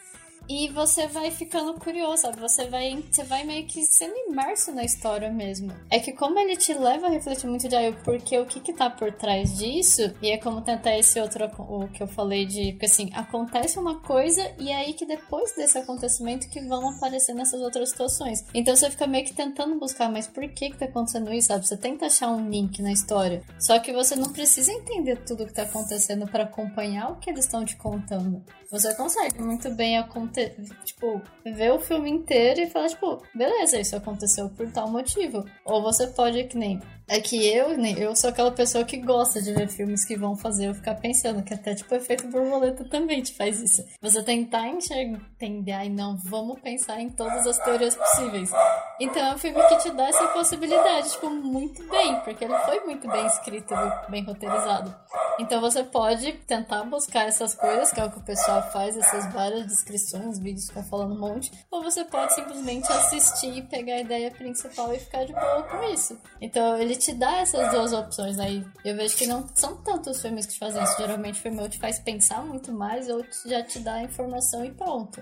[0.49, 2.39] E você vai ficando curioso, sabe?
[2.39, 5.73] Você vai, você vai meio que sendo imerso na história mesmo.
[5.89, 8.73] É que como ele te leva a refletir muito de aí, porque o que que
[8.73, 12.71] tá por trás disso, e é como tentar esse outro, o que eu falei de,
[12.71, 17.33] porque assim, acontece uma coisa e é aí que depois desse acontecimento que vão aparecer
[17.33, 18.45] nessas outras situações.
[18.53, 21.67] Então você fica meio que tentando buscar, mas por que que tá acontecendo isso, sabe?
[21.67, 23.43] Você tenta achar um link na história.
[23.60, 27.45] Só que você não precisa entender tudo que tá acontecendo para acompanhar o que eles
[27.45, 28.43] estão te contando.
[28.69, 29.97] Você consegue muito bem
[30.38, 35.45] acontecer tipo, ver o filme inteiro e falar, tipo, beleza, isso aconteceu por tal motivo.
[35.65, 39.54] Ou você pode, que nem é que eu, eu sou aquela pessoa que gosta de
[39.54, 43.34] ver filmes que vão fazer eu ficar pensando, que até tipo efeito borboleta também te
[43.34, 43.84] faz isso.
[44.02, 48.52] Você tentar entender, ai não, vamos pensar em todas as teorias possíveis.
[49.00, 52.80] Então é um filme que te dá essa possibilidade, tipo, muito bem, porque ele foi
[52.82, 53.74] muito bem escrito
[54.10, 54.93] bem roteirizado.
[55.39, 59.32] Então você pode tentar buscar essas coisas, que é o que o pessoal faz, essas
[59.32, 64.02] várias descrições, vídeos que falando um monte, ou você pode simplesmente assistir e pegar a
[64.02, 66.20] ideia principal e ficar de boa com isso.
[66.41, 68.65] Então ele te dá essas duas opções aí.
[68.83, 70.97] Eu vejo que não são tantos filmes que fazem isso.
[70.97, 74.71] Geralmente o filme te faz pensar muito mais ou já te dá a informação e
[74.71, 75.21] pronto.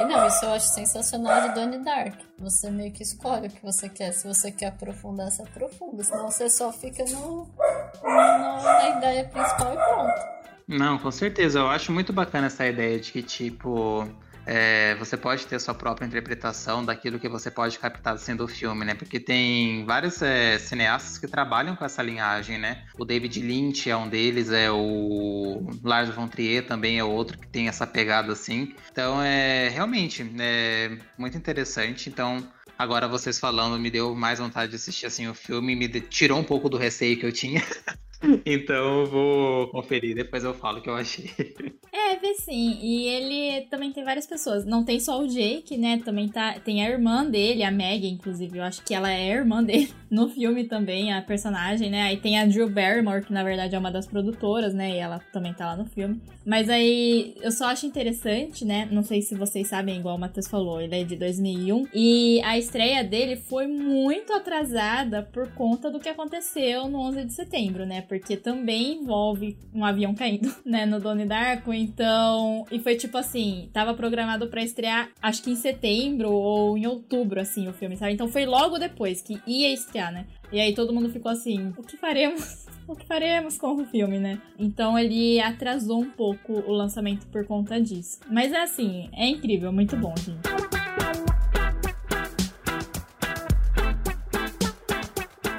[0.00, 2.14] E não, isso eu acho sensacional de Donnie Dark.
[2.38, 4.12] Você meio que escolhe o que você quer.
[4.12, 6.04] Se você quer aprofundar, você aprofunda.
[6.04, 7.48] Senão você só fica no,
[8.02, 10.36] no na ideia principal e pronto.
[10.68, 11.60] Não, com certeza.
[11.60, 14.06] Eu acho muito bacana essa ideia de que, tipo,
[14.46, 18.84] é, você pode ter sua própria interpretação daquilo que você pode captar sendo o filme,
[18.84, 18.94] né?
[18.94, 22.84] Porque tem vários é, cineastas que trabalham com essa linhagem, né?
[22.96, 27.48] O David Lynch é um deles, é o Lars von Trier também é outro que
[27.48, 28.74] tem essa pegada assim.
[28.92, 32.08] Então, é realmente é muito interessante.
[32.08, 32.46] Então,
[32.78, 36.44] agora vocês falando me deu mais vontade de assistir assim o filme, me tirou um
[36.44, 37.62] pouco do receio que eu tinha.
[38.44, 41.30] então vou conferir, depois eu falo o que eu achei.
[41.98, 42.78] É, vê sim.
[42.82, 44.66] E ele também tem várias pessoas.
[44.66, 45.98] Não tem só o Jake, né?
[46.04, 48.58] Também tá, tem a irmã dele, a Maggie, inclusive.
[48.58, 52.02] Eu acho que ela é a irmã dele no filme também, a personagem, né?
[52.02, 54.90] Aí tem a Drew Barrymore, que na verdade é uma das produtoras, né?
[54.90, 56.20] E ela também tá lá no filme.
[56.46, 58.88] Mas aí eu só acho interessante, né?
[58.92, 61.88] Não sei se vocês sabem, igual o Matheus falou, ele é de 2001.
[61.92, 67.32] E a estreia dele foi muito atrasada por conta do que aconteceu no 11 de
[67.32, 68.02] setembro, né?
[68.02, 70.86] Porque também envolve um avião caindo, né?
[70.86, 71.74] No Donnie Darko.
[71.74, 72.64] Então.
[72.70, 77.40] E foi tipo assim: tava programado para estrear, acho que em setembro ou em outubro,
[77.40, 78.12] assim, o filme, sabe?
[78.12, 80.26] Então foi logo depois que ia estrear, né?
[80.52, 82.65] E aí todo mundo ficou assim: o que faremos?
[82.86, 84.40] O que faremos com o filme, né?
[84.58, 88.20] Então ele atrasou um pouco o lançamento por conta disso.
[88.30, 90.46] Mas é assim, é incrível, muito bom, gente.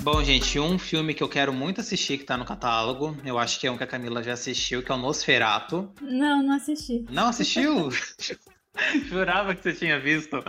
[0.01, 3.59] Bom, gente, um filme que eu quero muito assistir que tá no catálogo, eu acho
[3.59, 5.91] que é um que a Camila já assistiu, que é o Nosferato.
[6.01, 7.03] Não, não assisti.
[7.11, 7.89] Não assistiu?
[9.09, 10.43] Jurava que você tinha visto.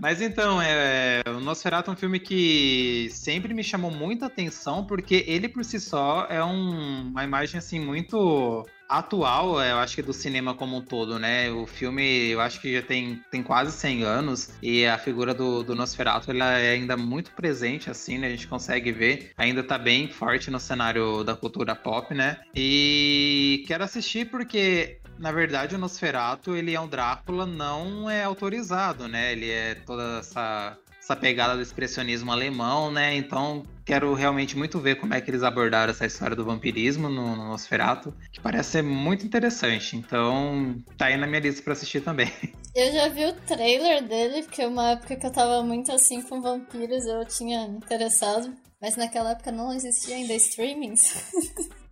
[0.00, 5.24] Mas então, é, o Nosferatu é um filme que sempre me chamou muita atenção, porque
[5.26, 10.12] ele por si só é um, uma imagem assim muito atual, eu acho que do
[10.12, 11.50] cinema como um todo, né?
[11.50, 15.62] O filme, eu acho que já tem, tem quase 100 anos e a figura do,
[15.62, 18.26] do Nosferatu, ela é ainda muito presente, assim, né?
[18.26, 22.38] A gente consegue ver, ainda tá bem forte no cenário da cultura pop, né?
[22.54, 29.08] E quero assistir porque na verdade, o Nosferatu, ele é um Drácula não é autorizado,
[29.08, 29.32] né?
[29.32, 33.14] Ele é toda essa essa pegada do expressionismo alemão, né?
[33.14, 37.36] Então, quero realmente muito ver como é que eles abordaram essa história do vampirismo no,
[37.36, 39.96] no Nosferatu, que parece ser muito interessante.
[39.96, 42.32] Então, tá aí na minha lista para assistir também.
[42.74, 46.42] Eu já vi o trailer dele, porque uma época que eu tava muito assim com
[46.42, 48.52] vampiros, eu tinha interessado,
[48.82, 51.22] mas naquela época não existia ainda streamings.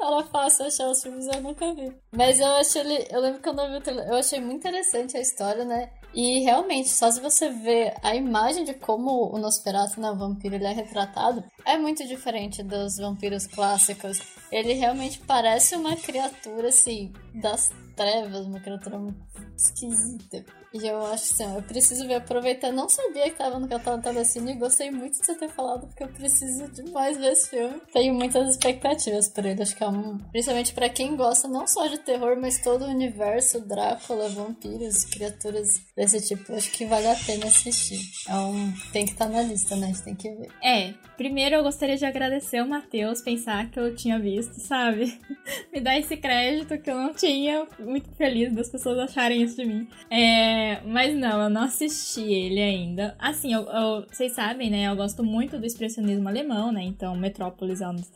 [0.00, 1.92] Era fácil achar os filmes, eu nunca vi.
[2.10, 3.06] Mas eu achei.
[3.10, 5.90] Eu lembro quando eu vi o trailer, eu achei muito interessante a história, né?
[6.12, 10.66] E realmente, só se você ver a imagem de como o Nosferatu, o vampiro, ele
[10.66, 14.20] é retratado, é muito diferente dos vampiros clássicos.
[14.50, 19.20] Ele realmente parece uma criatura, assim, das trevas, uma criatura muito
[19.56, 20.44] esquisita.
[20.72, 22.70] E eu acho que assim, eu preciso ver, aproveitar.
[22.70, 26.04] Não sabia que tava no catálogo Telecine e gostei muito de você ter falado, porque
[26.04, 27.80] eu preciso demais ver esse filme.
[27.92, 29.62] Tenho muitas expectativas por ele.
[29.62, 30.18] Acho que é um.
[30.30, 35.68] Principalmente para quem gosta não só de terror, mas todo o universo, Drácula, vampiros, criaturas
[35.96, 36.54] desse tipo.
[36.54, 38.00] Acho que vale a pena assistir.
[38.28, 38.72] É um...
[38.92, 39.86] Tem que estar tá na lista, né?
[39.86, 40.50] A gente tem que ver.
[40.62, 45.20] É, primeiro eu gostaria de agradecer o Matheus, pensar que eu tinha visto, sabe?
[45.70, 47.66] Me dar esse crédito que eu não tinha.
[47.78, 49.86] Muito feliz das pessoas acharem isso de mim.
[50.10, 53.14] É, mas não, eu não assisti ele ainda.
[53.18, 54.88] Assim, eu, eu, vocês sabem, né?
[54.88, 56.84] Eu gosto muito do expressionismo alemão, né?
[56.84, 58.10] Então, Metrópolis é um dos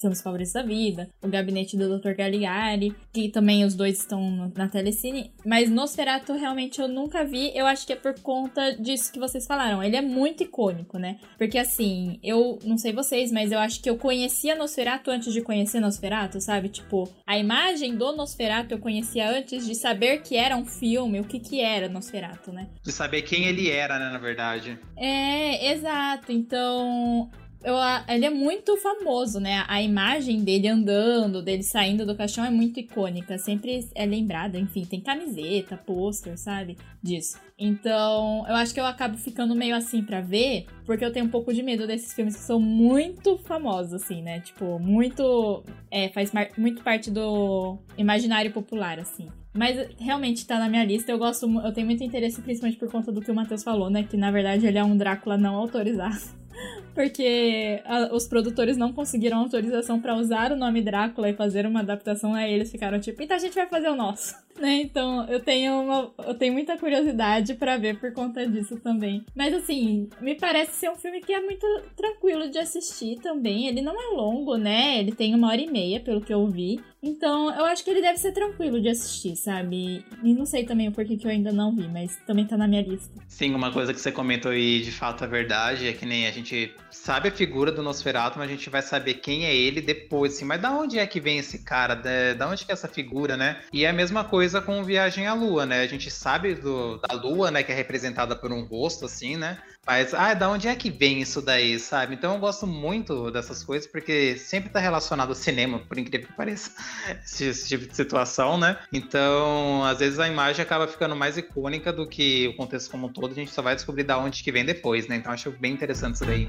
[0.00, 1.08] filmes favoritos da vida.
[1.22, 2.16] O Gabinete do Dr.
[2.16, 5.32] Caligari, que também os dois estão na telecine.
[5.46, 7.56] Mas Nosferatu realmente eu nunca vi.
[7.56, 9.80] Eu acho que é por conta disso que vocês falaram.
[9.80, 11.20] Ele é muito icônico, né?
[11.38, 15.42] Porque assim, eu não sei vocês, mas eu acho que eu conhecia Nosferatu antes de
[15.42, 16.68] conhecer Nosferatu, sabe?
[16.68, 21.24] Tipo, a imagem do Nosferatu eu conhecia antes de saber que era um filme, o
[21.24, 22.68] que que era Nosferatu, né?
[22.82, 24.78] De saber quem ele era, né, na verdade.
[24.96, 26.32] É, exato.
[26.32, 27.30] Então,
[27.62, 27.74] eu,
[28.08, 29.64] ele é muito famoso, né?
[29.68, 33.36] A imagem dele andando, dele saindo do caixão é muito icônica.
[33.36, 36.78] Sempre é lembrada, enfim, tem camiseta, pôster, sabe?
[37.02, 37.38] Disso.
[37.58, 41.30] Então, eu acho que eu acabo ficando meio assim para ver, porque eu tenho um
[41.30, 44.40] pouco de medo desses filmes que são muito famosos, assim, né?
[44.40, 45.62] Tipo, muito.
[45.90, 49.28] É, faz muito parte do imaginário popular, assim.
[49.52, 51.12] Mas realmente tá na minha lista.
[51.12, 54.04] Eu gosto, eu tenho muito interesse, principalmente por conta do que o Matheus falou, né?
[54.04, 56.40] Que na verdade ele é um Drácula não autorizado
[56.94, 61.80] porque a, os produtores não conseguiram autorização para usar o nome Drácula e fazer uma
[61.80, 64.82] adaptação a eles ficaram tipo, então a gente vai fazer o nosso né?
[64.82, 69.24] Então eu tenho uma, eu tenho muita curiosidade para ver por conta disso também.
[69.34, 71.66] Mas assim, me parece ser um filme que é muito
[71.96, 73.66] tranquilo de assistir também.
[73.66, 74.98] Ele não é longo, né?
[74.98, 76.80] Ele tem uma hora e meia, pelo que eu vi.
[77.02, 80.04] Então eu acho que ele deve ser tranquilo de assistir, sabe?
[80.22, 82.68] E não sei também o porquê que eu ainda não vi, mas também tá na
[82.68, 83.10] minha lista.
[83.26, 86.30] Sim, uma coisa que você comentou aí de fato é verdade, é que nem a
[86.30, 90.34] gente sabe a figura do Nosferatu, mas a gente vai saber quem é ele depois,
[90.34, 90.44] assim.
[90.44, 91.94] Mas da onde é que vem esse cara?
[91.94, 93.60] Da, da onde que é essa figura, né?
[93.72, 95.82] E é a mesma coisa com Viagem à Lua, né?
[95.82, 99.58] A gente sabe do, da Lua, né, que é representada por um rosto, assim, né?
[99.86, 102.14] Mas, ah, da onde é que vem isso daí, sabe?
[102.14, 106.34] Então eu gosto muito dessas coisas, porque sempre tá relacionado ao cinema, por incrível que
[106.34, 106.70] pareça,
[107.24, 108.78] esse tipo de situação, né?
[108.92, 113.12] Então, às vezes a imagem acaba ficando mais icônica do que o contexto como um
[113.12, 115.16] todo, a gente só vai descobrir da onde que vem depois, né?
[115.16, 116.46] Então acho bem interessante isso daí.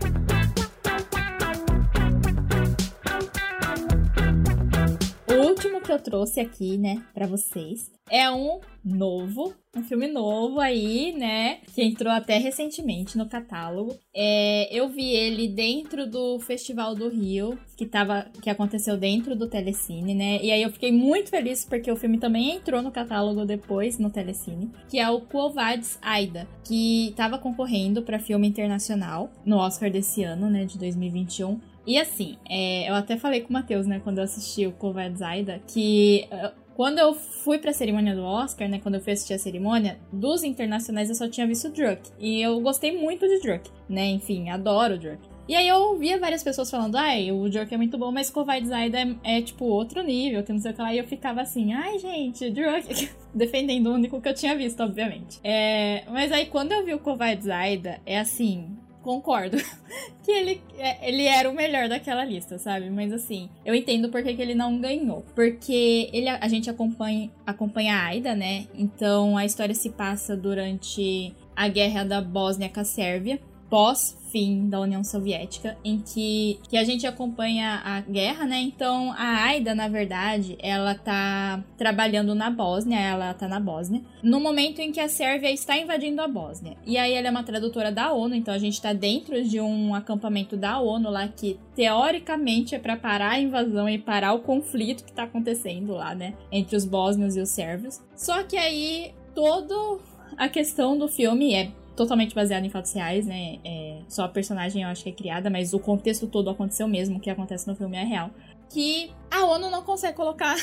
[5.91, 11.59] Que eu trouxe aqui, né, para vocês é um novo, um filme novo aí, né?
[11.73, 13.95] Que entrou até recentemente no catálogo.
[14.13, 19.47] É, eu vi ele dentro do Festival do Rio, que, tava, que aconteceu dentro do
[19.47, 20.39] Telecine, né?
[20.43, 24.09] E aí eu fiquei muito feliz porque o filme também entrou no catálogo depois no
[24.09, 30.21] Telecine, que é o Quovades Aida, que estava concorrendo para filme internacional no Oscar desse
[30.23, 31.70] ano, né, de 2021.
[31.85, 35.17] E assim, é, eu até falei com o Matheus, né, quando eu assisti o Covad
[35.17, 39.33] Zaida, que uh, quando eu fui pra cerimônia do Oscar, né, quando eu fui assistir
[39.33, 42.01] a cerimônia, dos internacionais eu só tinha visto Druk.
[42.19, 45.31] E eu gostei muito de Druk, né, enfim, adoro Druk.
[45.47, 48.65] E aí eu ouvia várias pessoas falando, ai, o Druk é muito bom, mas Covad
[48.65, 50.93] Zaida é, é, tipo outro nível, que não sei o que lá.
[50.93, 53.09] E eu ficava assim, ai, gente, Druk...
[53.33, 55.39] Defendendo o único que eu tinha visto, obviamente.
[55.43, 59.57] É, mas aí quando eu vi o Covad Zaida, é assim, concordo
[60.23, 62.89] que ele, é, ele era o melhor daquela lista, sabe?
[62.89, 65.25] Mas assim, eu entendo por que, que ele não ganhou.
[65.35, 68.67] Porque ele, a gente acompanha, acompanha a Aida, né?
[68.73, 73.39] Então a história se passa durante a guerra da Bósnia com a Sérvia
[73.71, 78.59] pós-fim da União Soviética, em que, que a gente acompanha a guerra, né?
[78.59, 84.41] Então a Aida, na verdade, ela tá trabalhando na Bósnia, ela tá na Bósnia, no
[84.41, 86.75] momento em que a Sérvia está invadindo a Bósnia.
[86.85, 89.95] E aí ela é uma tradutora da ONU, então a gente tá dentro de um
[89.95, 95.05] acampamento da ONU lá que teoricamente é para parar a invasão e parar o conflito
[95.05, 96.33] que tá acontecendo lá, né?
[96.51, 98.01] Entre os bósnios e os sérvios.
[98.17, 100.01] Só que aí todo
[100.37, 103.59] a questão do filme é totalmente baseado em fatos reais, né?
[103.63, 107.17] É, só a personagem eu acho que é criada, mas o contexto todo aconteceu mesmo,
[107.17, 108.31] o que acontece no filme é real.
[108.69, 110.55] Que a ONU não consegue colocar.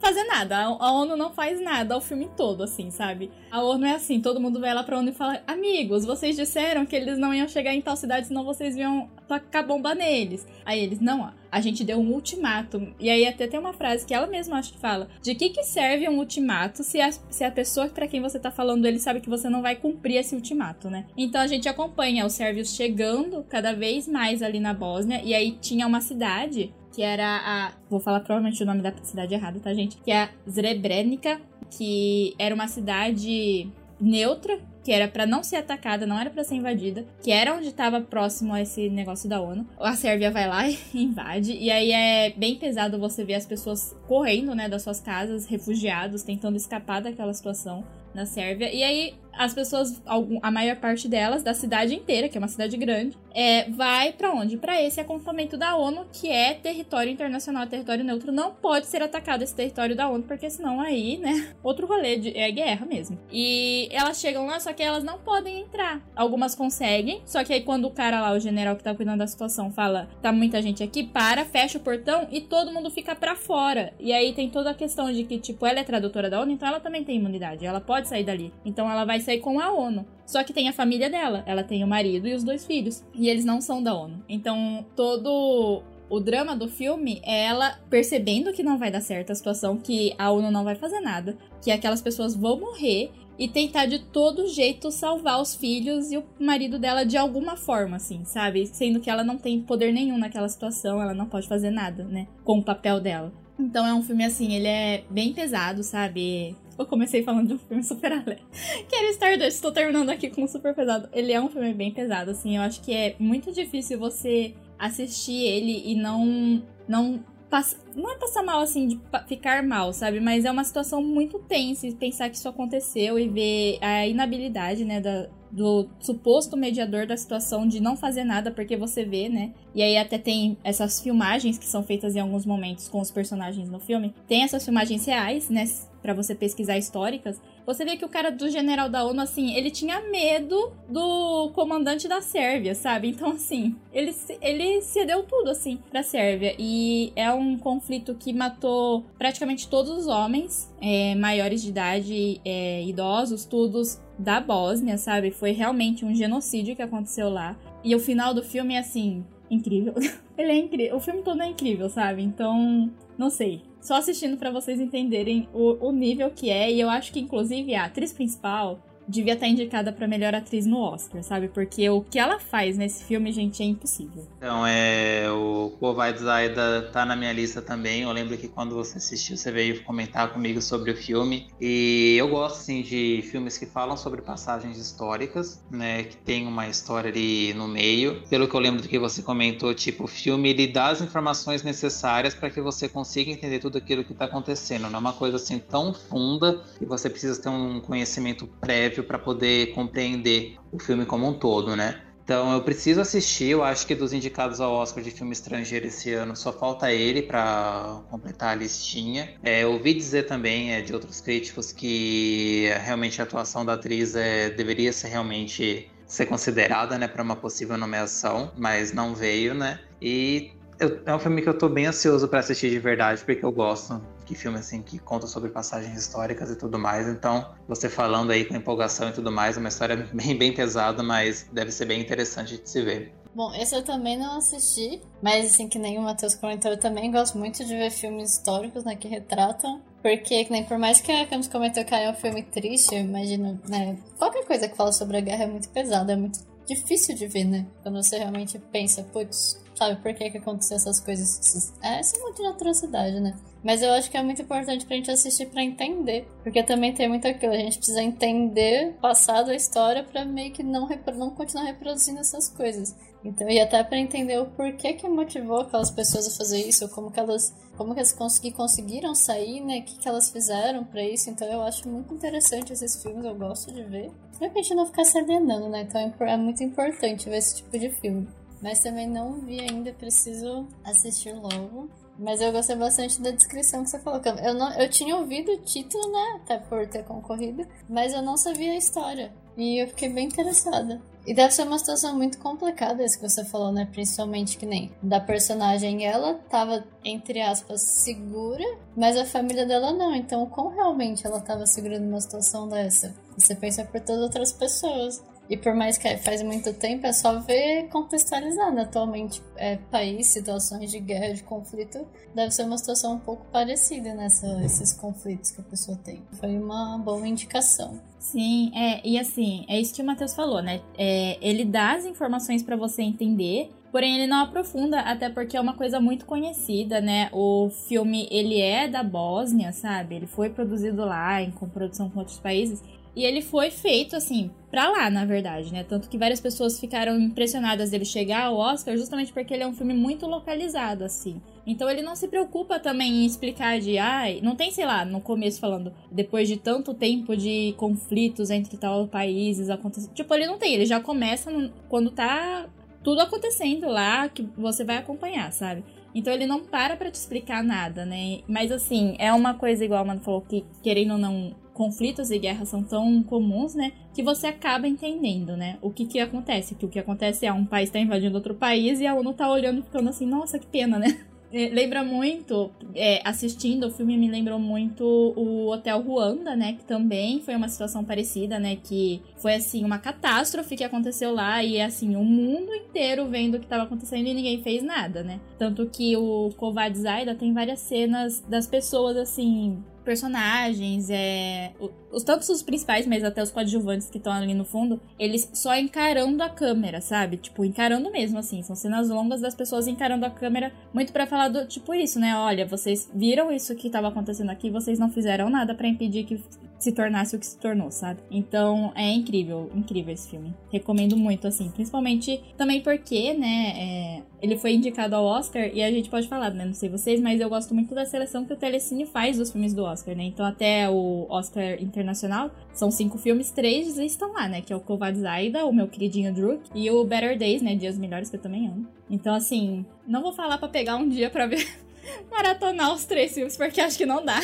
[0.00, 0.58] Fazer nada.
[0.58, 3.30] A ONU não faz nada o filme todo, assim, sabe?
[3.50, 6.86] A ONU é assim, todo mundo vai lá pra ONU e fala: Amigos, vocês disseram
[6.86, 10.46] que eles não iam chegar em tal cidade, senão vocês iam tacar bomba neles.
[10.64, 12.92] Aí eles, não, ó, a gente deu um ultimato.
[12.98, 15.62] E aí até tem uma frase que ela mesma acho que fala: De que que
[15.62, 19.20] serve um ultimato se a, se a pessoa para quem você tá falando ele sabe
[19.20, 21.06] que você não vai cumprir esse ultimato, né?
[21.16, 25.20] Então a gente acompanha os sérvios chegando cada vez mais ali na Bósnia.
[25.22, 27.72] E aí tinha uma cidade que era a.
[27.88, 29.96] Vou falar provavelmente o nome da cidade errado, tá, gente?
[29.98, 33.70] Que é a Srebrenica, que era uma cidade
[34.00, 37.68] neutra, que era para não ser atacada, não era para ser invadida, que era onde
[37.68, 39.66] estava próximo a esse negócio da ONU.
[39.78, 43.94] A Sérvia vai lá e invade, e aí é bem pesado você ver as pessoas
[44.08, 47.84] correndo, né, das suas casas, refugiados, tentando escapar daquela situação
[48.14, 48.72] na Sérvia.
[48.72, 50.02] E aí as pessoas,
[50.42, 54.32] a maior parte delas, da cidade inteira, que é uma cidade grande, é, vai para
[54.32, 54.56] onde?
[54.56, 58.32] Para esse acampamento da ONU, que é território internacional, território neutro.
[58.32, 62.36] Não pode ser atacado esse território da ONU, porque senão aí, né, outro rolê de,
[62.36, 63.18] é guerra mesmo.
[63.30, 66.00] E elas chegam lá, só que elas não podem entrar.
[66.14, 69.26] Algumas conseguem, só que aí quando o cara lá, o general que tá cuidando da
[69.26, 73.34] situação, fala, tá muita gente aqui, para, fecha o portão e todo mundo fica para
[73.34, 73.92] fora.
[73.98, 76.68] E aí tem toda a questão de que, tipo, ela é tradutora da ONU, então
[76.68, 78.52] ela também tem imunidade, ela pode sair dali.
[78.64, 80.06] Então ela vai sair com a ONU.
[80.26, 81.42] Só que tem a família dela.
[81.46, 83.04] Ela tem o marido e os dois filhos.
[83.14, 84.22] E eles não são da ONU.
[84.28, 89.34] Então, todo o drama do filme é ela percebendo que não vai dar certo a
[89.34, 93.86] situação, que a ONU não vai fazer nada, que aquelas pessoas vão morrer e tentar
[93.86, 98.66] de todo jeito salvar os filhos e o marido dela de alguma forma, assim, sabe?
[98.66, 102.26] Sendo que ela não tem poder nenhum naquela situação, ela não pode fazer nada, né?
[102.44, 103.32] Com o papel dela.
[103.60, 106.56] Então é um filme assim, ele é bem pesado, sabe?
[106.78, 108.42] Eu comecei falando de um filme super alegre.
[108.88, 111.08] Que era Stardust, estou terminando aqui com um super pesado.
[111.12, 112.56] Ele é um filme bem pesado, assim.
[112.56, 116.62] Eu acho que é muito difícil você assistir ele e não.
[116.88, 120.20] não passa, não é passar mal assim de ficar mal, sabe?
[120.20, 124.84] Mas é uma situação muito tensa e pensar que isso aconteceu e ver a inabilidade,
[124.84, 129.52] né, da, do suposto mediador da situação de não fazer nada porque você vê, né?
[129.74, 133.68] E aí até tem essas filmagens que são feitas em alguns momentos com os personagens
[133.68, 134.14] no filme.
[134.28, 135.64] Tem essas filmagens reais, né?
[136.02, 137.40] para você pesquisar históricas,
[137.72, 142.08] você vê que o cara do general da ONU, assim, ele tinha medo do comandante
[142.08, 143.08] da Sérvia, sabe?
[143.08, 146.54] Então, assim, ele, ele cedeu tudo, assim, pra Sérvia.
[146.58, 152.82] E é um conflito que matou praticamente todos os homens é, maiores de idade, é,
[152.84, 155.30] idosos, todos da Bósnia, sabe?
[155.30, 157.56] Foi realmente um genocídio que aconteceu lá.
[157.84, 159.94] E o final do filme é, assim, incrível.
[160.36, 160.96] ele é incrível.
[160.96, 162.22] O filme todo é incrível, sabe?
[162.22, 162.90] Então,
[163.20, 166.72] não sei só assistindo para vocês entenderem o, o nível que é.
[166.72, 168.78] E eu acho que, inclusive, a atriz principal
[169.10, 171.48] devia estar indicada para melhor atriz no Oscar, sabe?
[171.48, 174.26] Porque o que ela faz nesse filme, gente, é impossível.
[174.38, 175.28] Então, é.
[175.30, 178.02] O Kovai Zaida tá na minha lista também.
[178.02, 181.48] Eu lembro que quando você assistiu, você veio comentar comigo sobre o filme.
[181.60, 186.04] E eu gosto, assim, de filmes que falam sobre passagens históricas, né?
[186.04, 188.22] Que tem uma história ali no meio.
[188.28, 191.62] Pelo que eu lembro do que você comentou, tipo, o filme ele dá as informações
[191.62, 194.88] necessárias para que você consiga entender tudo aquilo que tá acontecendo.
[194.88, 199.18] Não é uma coisa assim tão funda que você precisa ter um conhecimento prévio para
[199.18, 202.00] poder compreender o filme como um todo, né?
[202.30, 206.12] Então eu preciso assistir, eu acho que dos indicados ao Oscar de filme estrangeiro esse
[206.12, 209.34] ano só falta ele para completar a listinha.
[209.42, 214.48] É, ouvi dizer também é, de outros críticos que realmente a atuação da atriz é,
[214.48, 219.80] deveria ser realmente ser considerada né, para uma possível nomeação, mas não veio, né?
[220.00, 223.44] E eu, é um filme que eu tô bem ansioso para assistir de verdade, porque
[223.44, 224.00] eu gosto
[224.30, 227.08] de filme assim que conta sobre passagens históricas e tudo mais.
[227.08, 231.02] Então, você falando aí com empolgação e tudo mais, é uma história bem, bem pesada,
[231.02, 233.12] mas deve ser bem interessante de se ver.
[233.34, 237.10] Bom, esse eu também não assisti, mas assim que nem o Matheus comentou, eu também
[237.10, 239.80] gosto muito de ver filmes históricos, né, que retratam.
[240.02, 243.02] Porque, que nem por mais que a Camus comentou que é um filme triste, eu
[243.02, 247.14] imagino, né, qualquer coisa que fala sobre a guerra é muito pesada, é muito difícil
[247.14, 247.66] de ver, né?
[247.82, 251.72] Quando você realmente pensa, putz, sabe por que, que aconteceu essas coisas?
[251.82, 253.34] É, essa é muito de atrocidade, né?
[253.64, 256.28] Mas eu acho que é muito importante pra gente assistir para entender.
[256.42, 260.52] Porque também tem muito aquilo, a gente precisa entender o passado, a história, para meio
[260.52, 262.94] que não, não continuar reproduzindo essas coisas.
[263.24, 267.10] Então, e até para entender o porquê que motivou aquelas pessoas a fazer isso, como
[267.10, 269.78] que elas, como que elas consegui, conseguiram sair, né?
[269.78, 271.30] O que, que elas fizeram para isso.
[271.30, 274.10] Então, eu acho muito interessante esses filmes, eu gosto de ver.
[274.32, 275.82] De repente não ficar se alienando, né?
[275.82, 278.28] Então, é muito importante ver esse tipo de filme.
[278.62, 281.88] Mas também não vi ainda, preciso assistir logo.
[282.18, 284.20] Mas eu gostei bastante da descrição que você falou.
[284.42, 286.40] Eu, não, eu tinha ouvido o título, né?
[286.42, 287.66] Até por ter concorrido.
[287.88, 289.32] Mas eu não sabia a história.
[289.56, 291.00] E eu fiquei bem interessada.
[291.26, 293.86] E deve ser uma situação muito complicada, isso que você falou, né?
[293.90, 298.64] Principalmente que nem da personagem ela tava, entre aspas, segura,
[298.96, 300.14] mas a família dela não.
[300.14, 303.14] Então, como realmente ela tava segurando uma situação dessa?
[303.36, 305.22] Você pensa por todas as outras pessoas.
[305.50, 308.80] E por mais que faz muito tempo, é só ver contextualizando.
[308.80, 314.14] Atualmente, é, país, situações de guerra, de conflito, deve ser uma situação um pouco parecida
[314.14, 316.22] nesses conflitos que a pessoa tem.
[316.34, 318.00] Foi uma boa indicação.
[318.20, 320.80] Sim, é, e assim, é isso que o Matheus falou, né?
[320.96, 325.60] É, ele dá as informações para você entender, porém ele não aprofunda, até porque é
[325.60, 327.28] uma coisa muito conhecida, né?
[327.32, 330.14] O filme, ele é da Bósnia, sabe?
[330.14, 332.80] Ele foi produzido lá, em com produção com outros países,
[333.14, 335.82] E ele foi feito, assim, pra lá, na verdade, né?
[335.82, 339.74] Tanto que várias pessoas ficaram impressionadas dele chegar ao Oscar justamente porque ele é um
[339.74, 341.40] filme muito localizado, assim.
[341.66, 345.20] Então ele não se preocupa também em explicar de, ai, não tem, sei lá, no
[345.20, 350.14] começo falando, depois de tanto tempo de conflitos entre tal países acontecendo.
[350.14, 352.68] Tipo, ele não tem, ele já começa no, quando tá
[353.02, 355.82] tudo acontecendo lá que você vai acompanhar, sabe?
[356.14, 358.40] Então ele não para pra te explicar nada, né?
[358.48, 362.38] Mas assim, é uma coisa igual a Mano falou que, querendo ou não, conflitos e
[362.38, 363.92] guerras são tão comuns, né?
[364.12, 365.78] Que você acaba entendendo, né?
[365.80, 366.74] O que que acontece.
[366.74, 369.50] Que o que acontece é um país tá invadindo outro país e a ONU tá
[369.50, 371.18] olhando e ficando assim, nossa, que pena, né?
[371.52, 376.74] É, lembra muito, é, assistindo o filme me lembrou muito o Hotel Ruanda, né?
[376.74, 378.76] Que também foi uma situação parecida, né?
[378.76, 383.58] Que foi assim, uma catástrofe que aconteceu lá e assim, o mundo inteiro vendo o
[383.58, 385.40] que estava acontecendo e ninguém fez nada, né?
[385.58, 391.72] Tanto que o Kovad Zaida tem várias cenas das pessoas assim, personagens, é,
[392.12, 395.76] os tantos os principais, mas até os coadjuvantes que estão ali no fundo, eles só
[395.76, 397.36] encarando a câmera, sabe?
[397.36, 401.48] Tipo, encarando mesmo assim, são cenas longas das pessoas encarando a câmera, muito para falar
[401.48, 402.36] do tipo isso, né?
[402.36, 406.40] Olha, vocês viram isso que estava acontecendo aqui, vocês não fizeram nada para impedir que
[406.80, 408.20] se tornasse o que se tornou, sabe?
[408.30, 410.54] Então é incrível, incrível esse filme.
[410.72, 415.90] Recomendo muito, assim, principalmente também porque, né, é, ele foi indicado ao Oscar e a
[415.90, 416.64] gente pode falar, né?
[416.64, 419.74] Não sei vocês, mas eu gosto muito da seleção que o Telecine faz dos filmes
[419.74, 420.24] do Oscar, né?
[420.24, 424.60] Então até o Oscar Internacional são cinco filmes, três estão lá, né?
[424.60, 427.74] Que é o Kovad Zaida, o meu queridinho Druk, e o Better Days, né?
[427.74, 428.86] Dias Melhores, que eu também amo.
[429.08, 431.66] Então, assim, não vou falar para pegar um dia para ver
[432.30, 434.40] maratonar os três filmes, porque acho que não dá.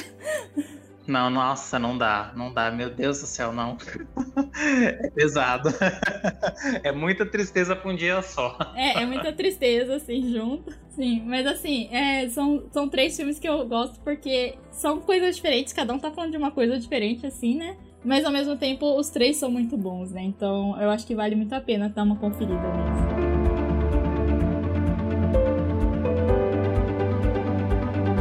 [1.07, 3.77] Não, nossa, não dá, não dá, meu Deus do céu, não.
[4.57, 5.69] É pesado.
[6.83, 8.57] É muita tristeza pra um dia só.
[8.75, 10.73] É, é muita tristeza, assim, junto.
[10.91, 15.73] Sim, mas assim, é, são, são três filmes que eu gosto porque são coisas diferentes,
[15.73, 17.77] cada um tá falando de uma coisa diferente, assim, né?
[18.05, 20.23] Mas ao mesmo tempo, os três são muito bons, né?
[20.23, 23.37] Então eu acho que vale muito a pena dar uma conferida mesmo.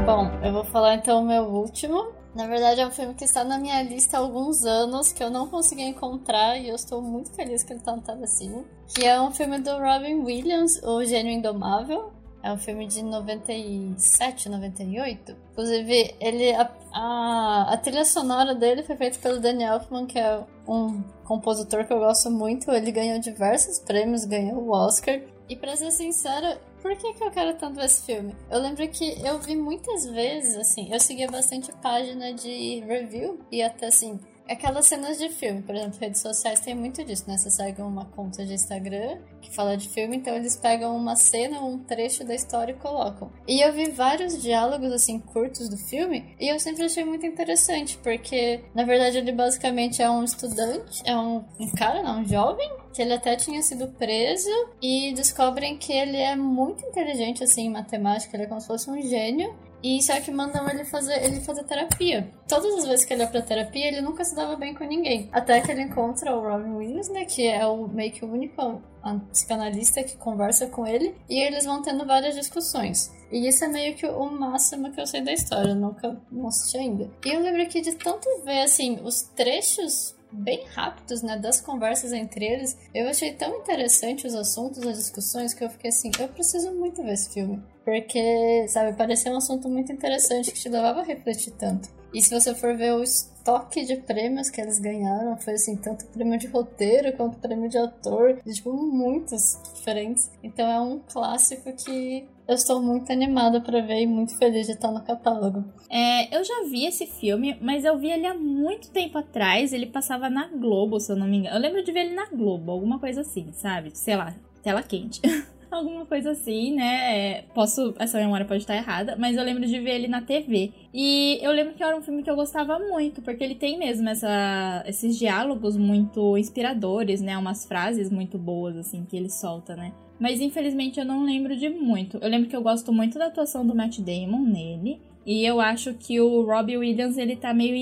[0.06, 3.46] Bom, eu vou falar então o meu último, na verdade, é um filme que está
[3.46, 7.32] na minha lista há alguns anos, que eu não consegui encontrar, e eu estou muito
[7.32, 8.66] feliz que ele está no Telecine.
[8.94, 12.12] Que é um filme do Robin Williams, O Gênio Indomável.
[12.44, 15.36] É um filme de 97, 98.
[15.54, 20.44] Inclusive, ele, a, a, a trilha sonora dele foi feita pelo Danny Elfman, que é
[20.68, 22.70] um compositor que eu gosto muito.
[22.70, 25.22] Ele ganhou diversos prêmios, ganhou o Oscar.
[25.48, 28.36] E pra ser sincera, por que, que eu quero tanto esse filme?
[28.48, 33.64] Eu lembro que eu vi muitas vezes, assim, eu seguia bastante página de review e
[33.64, 37.40] até assim, aquelas cenas de filme, por exemplo, redes sociais tem muito disso, né?
[37.40, 41.60] Você segue uma conta de Instagram que fala de filme, então eles pegam uma cena,
[41.60, 43.32] um trecho da história e colocam.
[43.48, 47.98] E eu vi vários diálogos, assim, curtos do filme, e eu sempre achei muito interessante,
[47.98, 52.70] porque, na verdade, ele basicamente é um estudante, é um, um cara, não, um jovem,
[52.96, 54.50] que ele até tinha sido preso
[54.82, 58.90] e descobrem que ele é muito inteligente assim em matemática, ele é como se fosse
[58.90, 62.28] um gênio e só que mandam ele fazer, ele fazer terapia.
[62.48, 65.30] Todas as vezes que ele ia pra terapia, ele nunca se dava bem com ninguém.
[65.32, 67.26] Até que ele encontra o Robin Williams, né?
[67.26, 68.82] Que é o meio que o único
[69.30, 71.16] psicanalista que conversa com ele.
[71.30, 73.14] E eles vão tendo várias discussões.
[73.32, 75.70] E isso é meio que o máximo que eu sei da história.
[75.70, 77.12] Eu nunca assisti ainda.
[77.24, 82.14] E eu lembro que de tanto ver, assim, os trechos bem rápidos, né, das conversas
[82.14, 82.78] entre eles.
[82.94, 87.02] Eu achei tão interessante os assuntos, as discussões, que eu fiquei assim, eu preciso muito
[87.04, 87.62] ver esse filme.
[87.84, 91.90] Porque, sabe, parecia um assunto muito interessante que te levava a refletir tanto.
[92.14, 96.06] E se você for ver o estoque de prêmios que eles ganharam, foi assim, tanto
[96.06, 100.32] prêmio de roteiro quanto prêmio de ator, tipo, muitos diferentes.
[100.42, 104.74] Então é um clássico que eu estou muito animada para ver e muito feliz de
[104.74, 105.64] estar no catálogo.
[105.90, 109.74] É, eu já vi esse filme, mas eu vi ele há muito tempo atrás.
[109.74, 111.56] Ele passava na Globo, se eu não me engano.
[111.56, 113.92] Eu lembro de ver ele na Globo, alguma coisa assim, sabe?
[113.98, 115.22] Sei lá, tela quente.
[115.72, 117.38] alguma coisa assim, né?
[117.38, 120.72] É, posso, essa memória pode estar errada, mas eu lembro de ver ele na TV.
[120.94, 124.08] E eu lembro que era um filme que eu gostava muito, porque ele tem mesmo
[124.08, 127.38] essa, esses diálogos muito inspiradores, né?
[127.38, 129.92] Umas frases muito boas, assim, que ele solta, né?
[130.20, 132.18] Mas infelizmente eu não lembro de muito.
[132.18, 135.00] Eu lembro que eu gosto muito da atuação do Matt Damon nele.
[135.26, 137.76] E eu acho que o Robbie Williams, ele tá meio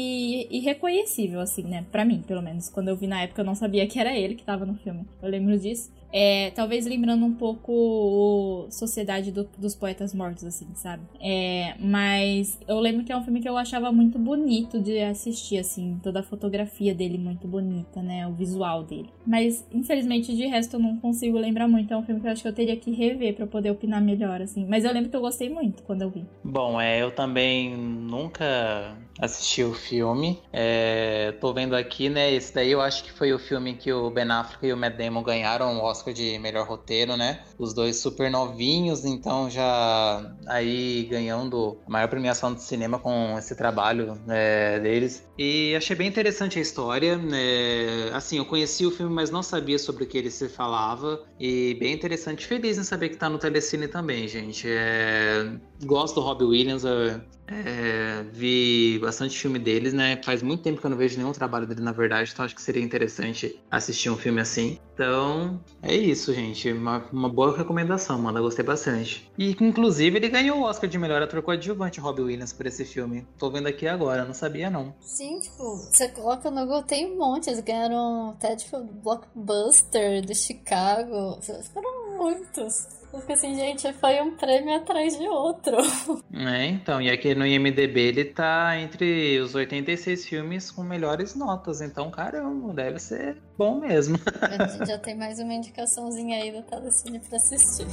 [0.49, 1.85] irreconhecível, assim, né?
[1.91, 2.69] Pra mim, pelo menos.
[2.69, 5.05] Quando eu vi na época, eu não sabia que era ele que tava no filme.
[5.21, 5.91] Eu lembro disso.
[6.13, 11.01] É, talvez lembrando um pouco Sociedade do, dos Poetas Mortos, assim, sabe?
[11.19, 15.57] É, mas eu lembro que é um filme que eu achava muito bonito de assistir,
[15.57, 18.27] assim, toda a fotografia dele muito bonita, né?
[18.27, 19.09] O visual dele.
[19.25, 21.91] Mas, infelizmente, de resto eu não consigo lembrar muito.
[21.91, 24.41] É um filme que eu acho que eu teria que rever para poder opinar melhor,
[24.41, 24.65] assim.
[24.67, 26.25] Mas eu lembro que eu gostei muito quando eu vi.
[26.43, 30.39] Bom, é, eu também nunca assisti o filme.
[30.51, 32.31] É, tô vendo aqui, né?
[32.33, 34.95] Esse daí eu acho que foi o filme que o Ben Affleck e o Matt
[34.97, 37.41] Damon ganharam o Oscar de melhor roteiro, né?
[37.57, 43.55] Os dois super novinhos, então já aí ganhando a maior premiação de cinema com esse
[43.55, 45.23] trabalho é, deles.
[45.37, 47.17] E achei bem interessante a história.
[47.17, 48.09] Né?
[48.13, 51.23] Assim, eu conheci o filme, mas não sabia sobre o que ele se falava.
[51.39, 52.45] E bem interessante.
[52.45, 54.67] Feliz em saber que tá no Telecine também, gente.
[54.67, 55.51] É...
[55.83, 56.85] Gosto do Robbie Williams.
[56.85, 57.21] É...
[57.47, 60.19] É, vi bastante filme deles, né?
[60.23, 62.61] Faz muito tempo que eu não vejo nenhum trabalho dele, na verdade, então acho que
[62.61, 64.79] seria interessante assistir um filme assim.
[64.93, 66.71] Então, é isso, gente.
[66.71, 68.37] Uma, uma boa recomendação, mano.
[68.37, 69.29] Eu gostei bastante.
[69.37, 73.27] E, inclusive, ele ganhou o Oscar de melhor ator coadjuvante, Robbie Williams, por esse filme.
[73.37, 74.93] Tô vendo aqui agora, não sabia não.
[75.01, 77.49] Sim, tipo, você coloca no Google, tem um monte.
[77.49, 81.39] Eles ganharam até, tipo, Blockbuster do Chicago.
[81.73, 83.02] Foram muitos.
[83.13, 85.77] Eu fico assim, gente, foi um prêmio atrás de outro.
[86.35, 91.79] É, então, e aqui no IMDB ele tá entre os 86 filmes com melhores notas,
[91.79, 94.17] então, caramba, deve ser bom mesmo.
[94.41, 97.85] A gente já tem mais uma indicaçãozinha aí do Telecine pra assistir.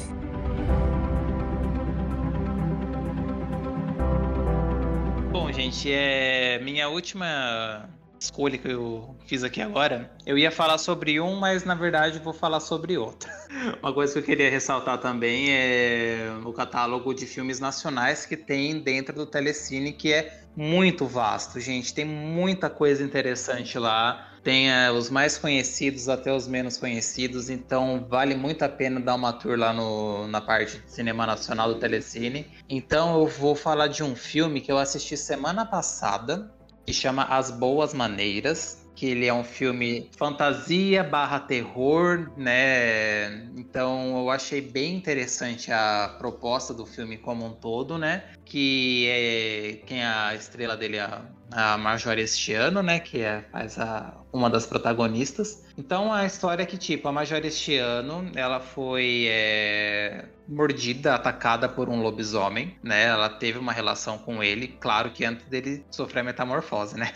[5.31, 7.91] Bom, gente, é minha última
[8.21, 12.35] escolha que eu fiz aqui agora, eu ia falar sobre um, mas na verdade vou
[12.35, 13.31] falar sobre outro.
[13.83, 18.79] Uma coisa que eu queria ressaltar também é o catálogo de filmes nacionais que tem
[18.79, 21.95] dentro do Telecine, que é muito vasto, gente.
[21.95, 24.27] Tem muita coisa interessante lá.
[24.43, 29.15] Tem é, os mais conhecidos até os menos conhecidos, então vale muito a pena dar
[29.15, 32.47] uma tour lá no, na parte de cinema nacional do Telecine.
[32.69, 36.51] Então eu vou falar de um filme que eu assisti semana passada,
[36.91, 43.49] que chama As Boas Maneiras, que ele é um filme fantasia barra terror, né?
[43.57, 48.25] Então eu achei bem interessante a proposta do filme como um todo, né?
[48.45, 51.09] Que é quem a estrela dele é
[51.53, 52.99] a Marjorie este ano, né?
[52.99, 55.63] Que é, faz a, uma das protagonistas.
[55.79, 61.69] Então a história é que, tipo, a Marjorie este ano, ela foi é, mordida, atacada
[61.69, 63.05] por um lobisomem, né?
[63.05, 67.13] Ela teve uma relação com ele, claro que antes dele sofrer a metamorfose, né?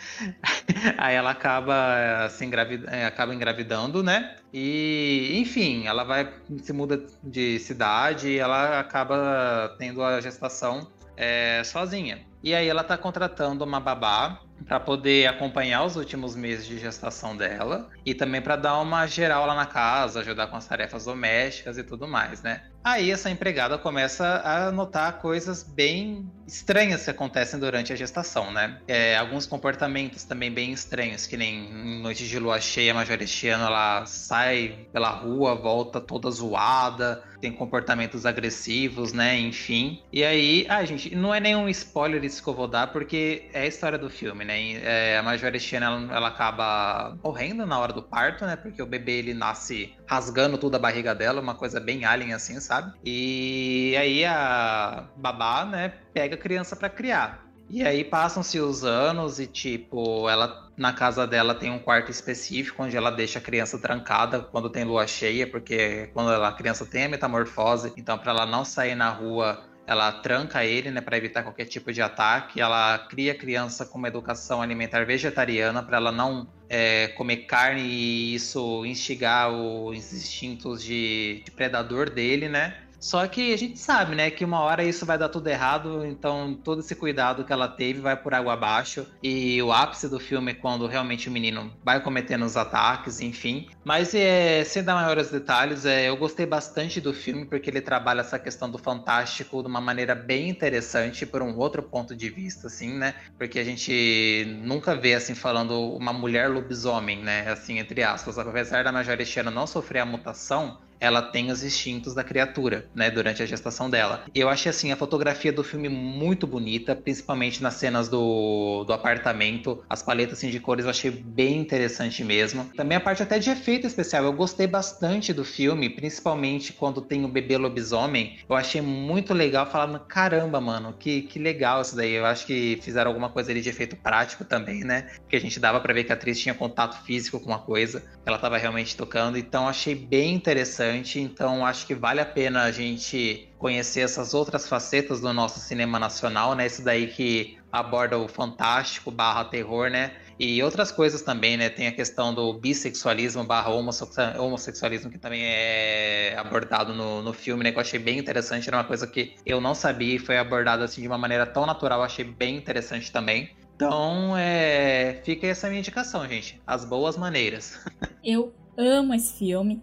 [0.97, 2.85] Aí ela acaba se engravid...
[2.87, 4.37] É, acaba engravidando, né?
[4.53, 6.33] E, enfim, ela vai
[6.63, 12.25] se muda de cidade e ela acaba tendo a gestação é, sozinha.
[12.43, 17.37] E aí ela tá contratando uma babá para poder acompanhar os últimos meses de gestação
[17.37, 21.79] dela e também para dar uma geral lá na casa, ajudar com as tarefas domésticas
[21.79, 22.63] e tudo mais, né?
[22.85, 28.79] Aí essa empregada começa a notar coisas bem estranhas que acontecem durante a gestação, né?
[28.87, 33.65] É, alguns comportamentos também bem estranhos, que nem em noite de lua cheia, a majorestiana
[33.65, 39.39] ela sai pela rua, volta toda zoada, tem comportamentos agressivos, né?
[39.39, 40.03] Enfim.
[40.13, 43.63] E aí, ah, gente, não é nenhum spoiler isso que eu vou dar, porque é
[43.63, 44.75] a história do filme, né?
[44.83, 48.57] É, a majorestiana ela, ela acaba morrendo na hora do parto, né?
[48.57, 52.61] Porque o bebê ele nasce rasgando tudo a barriga dela, uma coisa bem alien assim,
[52.61, 52.93] sabe?
[53.05, 57.45] E aí a babá, né, pega a criança para criar.
[57.69, 62.83] E aí passam-se os anos e, tipo, ela na casa dela tem um quarto específico
[62.83, 66.85] onde ela deixa a criança trancada quando tem lua cheia, porque quando ela, a criança
[66.85, 71.17] tem a metamorfose, então para ela não sair na rua, ela tranca ele, né, para
[71.17, 72.61] evitar qualquer tipo de ataque.
[72.61, 77.83] Ela cria a criança com uma educação alimentar vegetariana para ela não é, comer carne
[77.83, 82.84] e isso instigar os instintos de, de predador dele, né?
[83.05, 86.59] Só que a gente sabe, né, que uma hora isso vai dar tudo errado, então
[86.65, 89.07] todo esse cuidado que ela teve vai por água abaixo.
[89.23, 93.69] E o ápice do filme é quando realmente o menino vai cometendo os ataques, enfim.
[93.85, 98.23] Mas é, sem dar maiores detalhes, é, eu gostei bastante do filme porque ele trabalha
[98.23, 102.69] essa questão do fantástico de uma maneira bem interessante, por um outro ponto de vista,
[102.69, 103.15] assim, né?
[103.37, 107.51] Porque a gente nunca vê, assim, falando uma mulher lobisomem, né?
[107.51, 108.39] Assim, entre aspas.
[108.39, 109.19] Apesar da Major
[109.53, 114.25] não sofrer a mutação, ela tem os instintos da criatura, né, durante a gestação dela.
[114.35, 119.85] Eu achei assim a fotografia do filme muito bonita, principalmente nas cenas do, do apartamento,
[119.89, 122.65] as paletas assim, de cores eu achei bem interessante mesmo.
[122.75, 127.25] Também a parte até de efeito especial, eu gostei bastante do filme, principalmente quando tem
[127.25, 128.39] o bebê lobisomem.
[128.49, 132.13] Eu achei muito legal, falando caramba, mano, que, que legal isso daí.
[132.13, 135.11] Eu acho que fizeram alguma coisa ali de efeito prático também, né?
[135.19, 138.03] Porque a gente dava para ver que a atriz tinha contato físico com uma coisa,
[138.25, 142.63] ela tava realmente tocando, então achei bem interessante bastante, então acho que vale a pena
[142.63, 146.67] a gente conhecer essas outras facetas do nosso cinema nacional, né?
[146.67, 150.13] Esse daí que aborda o fantástico barra terror, né?
[150.39, 151.69] E outras coisas também, né?
[151.69, 157.73] Tem a questão do bissexualismo barra homossexualismo, que também é abordado no, no filme, né?
[157.73, 158.69] Que eu achei bem interessante.
[158.69, 161.67] Era uma coisa que eu não sabia e foi abordado assim de uma maneira tão
[161.67, 162.01] natural.
[162.01, 163.51] Eu achei bem interessante também.
[163.77, 165.21] Então, é...
[165.25, 166.61] fica essa minha indicação, gente.
[166.67, 167.81] As boas maneiras.
[168.23, 169.83] Eu amo esse filme.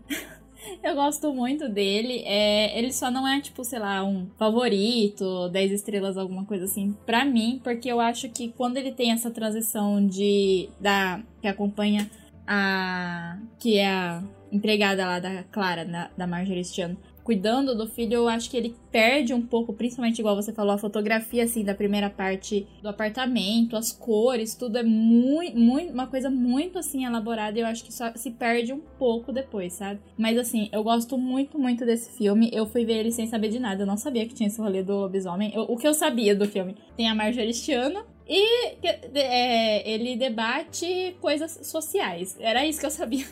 [0.84, 2.24] Eu gosto muito dele.
[2.26, 6.96] É, ele só não é, tipo, sei lá, um favorito, 10 estrelas, alguma coisa assim,
[7.06, 10.70] pra mim, porque eu acho que quando ele tem essa transição de.
[10.80, 12.10] da que acompanha
[12.48, 13.38] a.
[13.60, 18.28] que é a empregada lá da Clara, da, da Marjorie Stiano, cuidando do filho, eu
[18.28, 22.10] acho que ele perde um pouco, principalmente igual você falou, a fotografia assim da primeira
[22.10, 27.62] parte do apartamento, as cores, tudo é muito, muito uma coisa muito assim elaborada, e
[27.62, 30.00] eu acho que só se perde um pouco depois, sabe?
[30.18, 32.50] Mas assim, eu gosto muito, muito desse filme.
[32.54, 34.84] Eu fui ver ele sem saber de nada, eu não sabia que tinha esse rolê
[34.84, 35.52] do lobisomem.
[35.54, 36.76] Eu, o que eu sabia do filme?
[36.96, 38.78] Tem a Marjorie Stiano, e
[39.14, 42.38] é, ele debate coisas sociais.
[42.40, 43.26] Era isso que eu sabia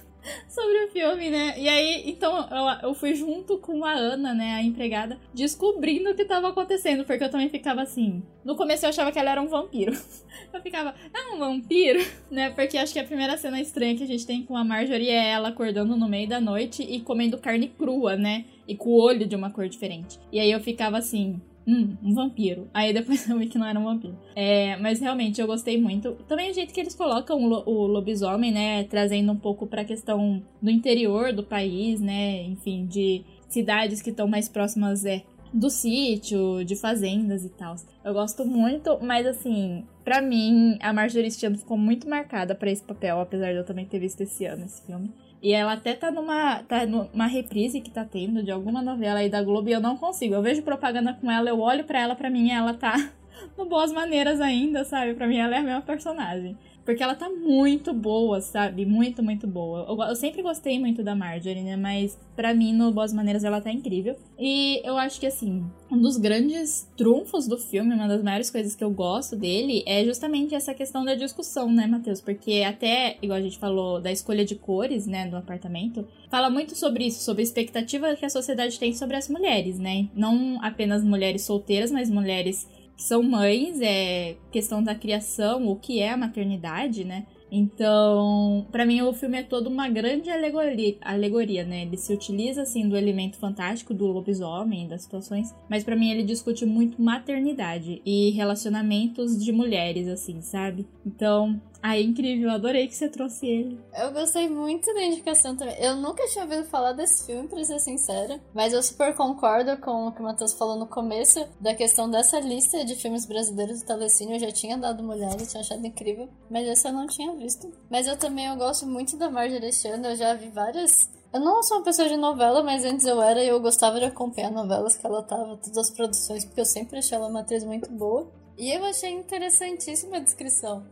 [0.48, 1.56] sobre o filme, né?
[1.58, 6.16] E aí, então, eu, eu fui junto com a Ana, né, a empregada, descobrindo o
[6.16, 8.24] que tava acontecendo, porque eu também ficava assim.
[8.44, 9.94] No começo eu achava que ela era um vampiro.
[10.52, 12.00] Eu ficava, é um vampiro?
[12.32, 12.50] Né?
[12.52, 15.30] Porque acho que a primeira cena estranha que a gente tem com a Marjorie é
[15.32, 18.46] ela acordando no meio da noite e comendo carne crua, né?
[18.68, 20.20] E com o olho de uma cor diferente.
[20.32, 22.68] E aí eu ficava assim, hum, um vampiro.
[22.74, 24.18] Aí depois eu vi que não era um vampiro.
[24.36, 26.14] É, mas realmente eu gostei muito.
[26.28, 28.84] Também o jeito que eles colocam o lobisomem, né?
[28.86, 32.44] Trazendo um pouco pra questão do interior do país, né?
[32.44, 37.76] Enfim, de cidades que estão mais próximas é, do sítio, de fazendas e tal.
[38.04, 42.84] Eu gosto muito, mas assim, para mim, a Marjorie Stiano ficou muito marcada para esse
[42.84, 45.12] papel, apesar de eu também ter visto esse ano esse filme.
[45.42, 49.30] E ela até tá numa, tá numa reprise que tá tendo de alguma novela aí
[49.30, 50.36] da Globo e eu não consigo.
[50.36, 52.96] Eu vejo propaganda com ela, eu olho para ela, para mim ela tá
[53.58, 55.14] no Boas Maneiras ainda, sabe?
[55.14, 56.58] Pra mim ela é a mesma personagem.
[56.90, 58.84] Porque ela tá muito boa, sabe?
[58.84, 59.86] Muito, muito boa.
[59.88, 61.76] Eu, eu, sempre gostei muito da Marjorie, né?
[61.76, 64.16] Mas para mim, no Boas Maneiras, ela tá incrível.
[64.40, 68.76] E eu acho que, assim, um dos grandes trunfos do filme, uma das maiores coisas
[68.76, 72.22] que eu gosto dele, é justamente essa questão da discussão, né, Matheus?
[72.22, 76.76] Porque até, igual a gente falou, da escolha de cores, né, do apartamento, fala muito
[76.76, 80.08] sobre isso, sobre a expectativa que a sociedade tem sobre as mulheres, né?
[80.16, 82.68] Não apenas mulheres solteiras, mas mulheres
[83.00, 87.26] são mães, é questão da criação, o que é a maternidade, né?
[87.52, 91.84] Então, para mim o filme é todo uma grande alegoria, alegoria, né?
[91.84, 96.24] Ele se utiliza assim do elemento fantástico do lobisomem, das situações, mas para mim ele
[96.24, 100.86] discute muito maternidade e relacionamentos de mulheres assim, sabe?
[101.06, 103.80] Então, ah, é incrível, adorei que você trouxe ele.
[103.98, 105.76] Eu gostei muito da indicação também.
[105.80, 108.40] Eu nunca tinha ouvido falar desse filme, pra ser sincera.
[108.54, 112.40] Mas eu super concordo com o que o Matheus falou no começo, da questão dessa
[112.40, 114.34] lista de filmes brasileiros do Telecine.
[114.34, 116.28] Eu já tinha dado uma olhada, tinha achado incrível.
[116.50, 117.72] Mas esse eu não tinha visto.
[117.90, 121.62] Mas eu também eu gosto muito da Marjorie Chan, eu já vi várias eu não
[121.62, 124.98] sou uma pessoa de novela, mas antes eu era e eu gostava de acompanhar novelas
[124.98, 128.28] que ela tava, todas as produções, porque eu sempre achei ela uma atriz muito boa.
[128.58, 130.84] E eu achei interessantíssima a descrição.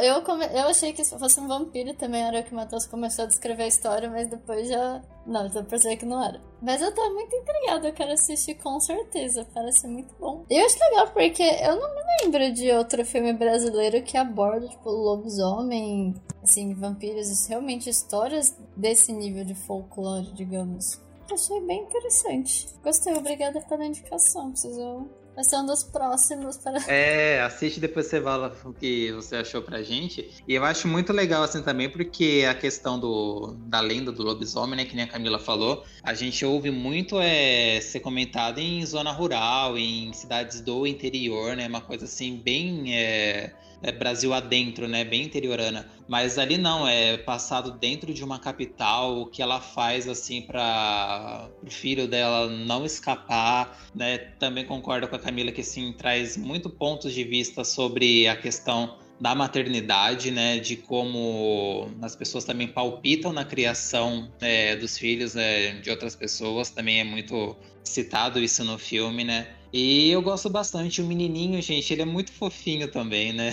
[0.00, 0.46] Eu, come...
[0.46, 3.68] eu achei que fosse um vampiro também, era que o Matheus começou a descrever a
[3.68, 5.02] história, mas depois já.
[5.26, 6.40] Não, eu percebi que não era.
[6.62, 10.46] Mas eu tô muito intrigada, eu quero assistir com certeza, parece muito bom.
[10.48, 14.66] E eu acho legal porque eu não me lembro de outro filme brasileiro que aborda,
[14.68, 20.98] tipo, lobisomem, assim, vampiros, realmente histórias desse nível de folclore, digamos.
[21.30, 22.68] Achei bem interessante.
[22.82, 24.50] Gostei, obrigada pela indicação.
[24.50, 26.78] Preciso Vai ser um dos próximos para.
[26.86, 30.30] É, assiste depois você fala o que você achou pra gente.
[30.46, 34.76] E eu acho muito legal assim também, porque a questão do, da lenda do lobisomem,
[34.76, 39.10] né, que nem a Camila falou, a gente ouve muito é, ser comentado em zona
[39.10, 41.66] rural, em cidades do interior, né?
[41.66, 42.94] Uma coisa assim, bem.
[42.96, 43.52] É
[43.82, 45.04] é, Brasil adentro, né?
[45.04, 45.88] Bem interiorana.
[46.08, 51.48] Mas ali não, é passado dentro de uma capital, o que ela faz assim para
[51.62, 54.18] o filho dela não escapar, né?
[54.38, 58.98] Também concordo com a Camila que assim traz muito pontos de vista sobre a questão
[59.20, 65.72] da maternidade, né, de como as pessoas também palpitam na criação é, dos filhos né,
[65.80, 69.48] de outras pessoas, também é muito citado isso no filme, né?
[69.76, 71.02] E eu gosto bastante.
[71.02, 73.50] O menininho, gente, ele é muito fofinho também, né?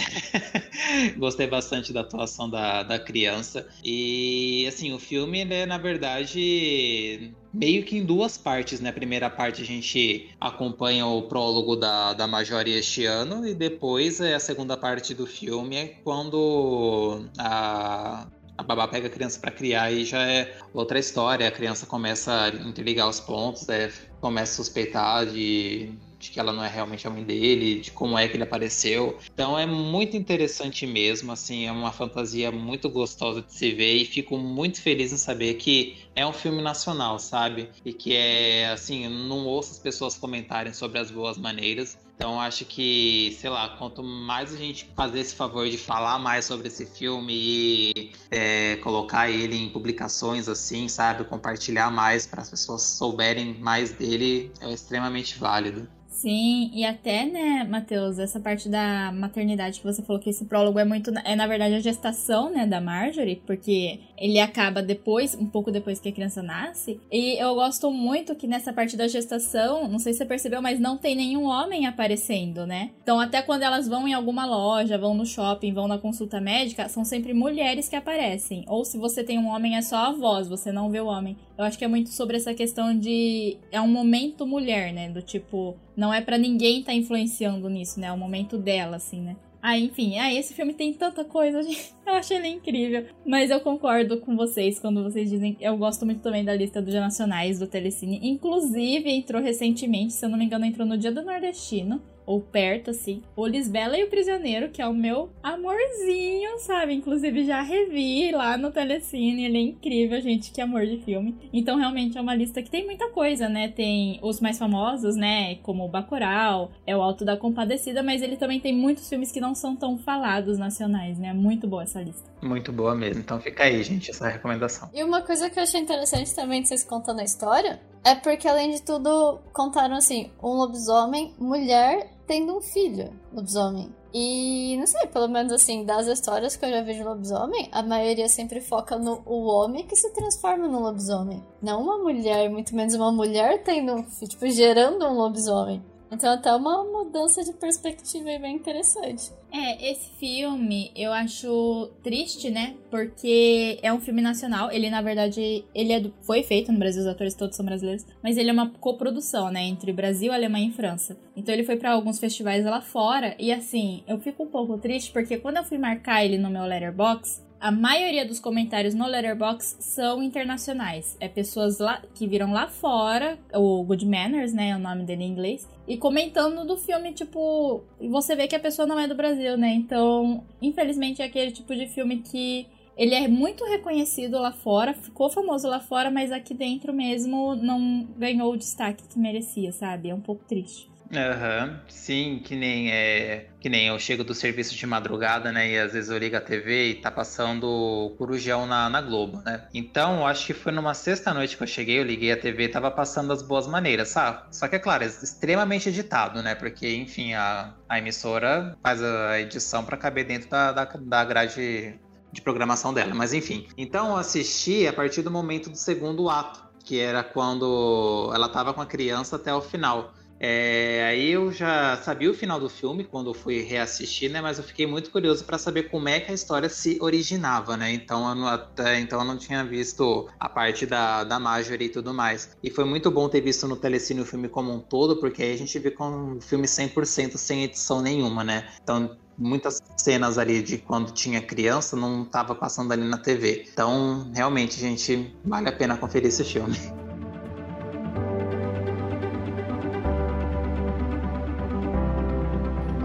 [1.17, 3.67] Gostei bastante da atuação da, da criança.
[3.84, 8.91] E, assim, o filme, ele é, na verdade, meio que em duas partes, né?
[8.91, 14.22] A primeira parte a gente acompanha o prólogo da, da Majori este ano, e depois
[14.22, 19.49] é a segunda parte do filme é quando a a babá pega a criança para
[19.49, 21.47] criar e já é outra história.
[21.47, 25.91] A criança começa a interligar os pontos, é, começa a suspeitar de
[26.22, 29.17] de que ela não é realmente a mãe dele, de como é que ele apareceu.
[29.34, 34.05] Então é muito interessante mesmo, assim, é uma fantasia muito gostosa de se ver e
[34.05, 37.69] fico muito feliz em saber que é um filme nacional, sabe?
[37.84, 41.97] E que é, assim, não ouço as pessoas comentarem sobre as boas maneiras.
[42.22, 46.45] Então acho que, sei lá, quanto mais a gente fazer esse favor de falar mais
[46.45, 52.49] sobre esse filme e é, colocar ele em publicações assim, sabe, compartilhar mais para as
[52.51, 55.88] pessoas souberem mais dele, é extremamente válido.
[56.22, 60.78] Sim, e até, né, Matheus, essa parte da maternidade que você falou que esse prólogo
[60.78, 61.11] é muito.
[61.26, 65.99] É, na verdade, a gestação, né, da Marjorie, porque ele acaba depois, um pouco depois
[65.99, 66.99] que a criança nasce.
[67.11, 70.80] E eu gosto muito que nessa parte da gestação, não sei se você percebeu, mas
[70.80, 72.91] não tem nenhum homem aparecendo, né?
[73.01, 76.88] Então, até quando elas vão em alguma loja, vão no shopping, vão na consulta médica,
[76.88, 78.63] são sempre mulheres que aparecem.
[78.67, 81.36] Ou se você tem um homem, é só a voz, você não vê o homem.
[81.57, 83.57] Eu acho que é muito sobre essa questão de.
[83.72, 85.09] É um momento mulher, né?
[85.09, 88.07] Do tipo não é para ninguém estar tá influenciando nisso, né?
[88.07, 89.36] É o momento dela, assim, né?
[89.62, 91.93] Ah, enfim, ah, esse filme tem tanta coisa, gente.
[92.05, 93.05] Eu achei ele incrível.
[93.26, 95.55] Mas eu concordo com vocês quando vocês dizem.
[95.59, 98.20] Eu gosto muito também da lista dos nacionais do Telecine.
[98.24, 102.91] Inclusive, entrou recentemente, se eu não me engano, entrou no Dia do Nordestino ou perto,
[102.91, 103.22] assim.
[103.36, 106.93] O Lisbela e o Prisioneiro, que é o meu amorzinho, sabe?
[106.93, 111.36] Inclusive já revi lá no Telecine, ele é incrível, gente, que amor de filme.
[111.51, 113.67] Então realmente é uma lista que tem muita coisa, né?
[113.67, 115.55] Tem os mais famosos, né?
[115.55, 119.41] Como o Bacurau, é o Alto da Compadecida, mas ele também tem muitos filmes que
[119.41, 121.34] não são tão falados nacionais, né?
[121.34, 122.30] Muito boa essa lista.
[122.41, 123.21] Muito boa mesmo.
[123.21, 124.89] Então fica aí, gente, essa recomendação.
[124.93, 128.47] E uma coisa que eu achei interessante também de vocês contando a história é porque,
[128.47, 133.93] além de tudo, contaram assim: um lobisomem, mulher tendo um filho, lobisomem.
[134.13, 138.27] E não sei, pelo menos assim, das histórias que eu já de lobisomem, a maioria
[138.27, 141.41] sempre foca no o homem que se transforma num lobisomem.
[141.61, 145.81] Não uma mulher, muito menos uma mulher tendo tipo, gerando um lobisomem.
[146.12, 149.32] Então até uma mudança de perspectiva bem interessante.
[149.51, 152.76] É, esse filme eu acho triste, né?
[152.89, 154.72] Porque é um filme nacional.
[154.72, 156.14] Ele, na verdade, ele é do...
[156.22, 158.05] foi feito no Brasil, os atores todos são brasileiros.
[158.24, 159.64] Mas ele é uma coprodução, né?
[159.64, 161.18] Entre Brasil, Alemanha e França.
[161.36, 163.36] Então ele foi para alguns festivais lá fora.
[163.39, 166.64] E assim, eu fico um pouco triste porque quando eu fui marcar ele no meu
[166.64, 171.16] letterbox, a maioria dos comentários no Letterbox são internacionais.
[171.20, 175.24] É pessoas lá que viram lá fora, o Good Manners, né, é o nome dele
[175.24, 179.14] em inglês, e comentando do filme, tipo, você vê que a pessoa não é do
[179.14, 179.74] Brasil, né?
[179.74, 182.66] Então, infelizmente é aquele tipo de filme que
[182.97, 188.07] ele é muito reconhecido lá fora, ficou famoso lá fora, mas aqui dentro mesmo não
[188.18, 190.09] ganhou o destaque que merecia, sabe?
[190.09, 190.90] É um pouco triste.
[191.14, 193.49] Aham, uhum, sim, que nem é.
[193.59, 195.70] Que nem eu chego do serviço de madrugada, né?
[195.70, 199.68] E às vezes eu ligo a TV e tá passando Corujão na, na Globo, né?
[199.74, 202.89] Então, acho que foi numa sexta-noite que eu cheguei, eu liguei a TV e tava
[202.89, 204.55] passando as boas maneiras, sabe?
[204.55, 206.55] Só que, é claro, é extremamente editado, né?
[206.55, 211.99] Porque, enfim, a, a emissora faz a edição para caber dentro da, da, da grade
[212.32, 213.14] de programação dela.
[213.14, 213.68] Mas enfim.
[213.78, 218.74] Então eu assisti a partir do momento do segundo ato, que era quando ela tava
[218.74, 220.14] com a criança até o final.
[220.43, 224.41] É, aí eu já sabia o final do filme quando eu fui reassistir, né?
[224.41, 227.93] Mas eu fiquei muito curioso para saber como é que a história se originava, né?
[227.93, 231.89] Então eu não, até então eu não tinha visto a parte da, da Marjorie e
[231.89, 232.57] tudo mais.
[232.63, 235.53] E foi muito bom ter visto no Telecine o filme como um todo, porque aí
[235.53, 238.67] a gente vê com um filme 100% sem edição nenhuma, né?
[238.81, 243.67] Então muitas cenas ali de quando tinha criança não estava passando ali na TV.
[243.71, 246.75] Então, realmente, gente, vale a pena conferir esse filme.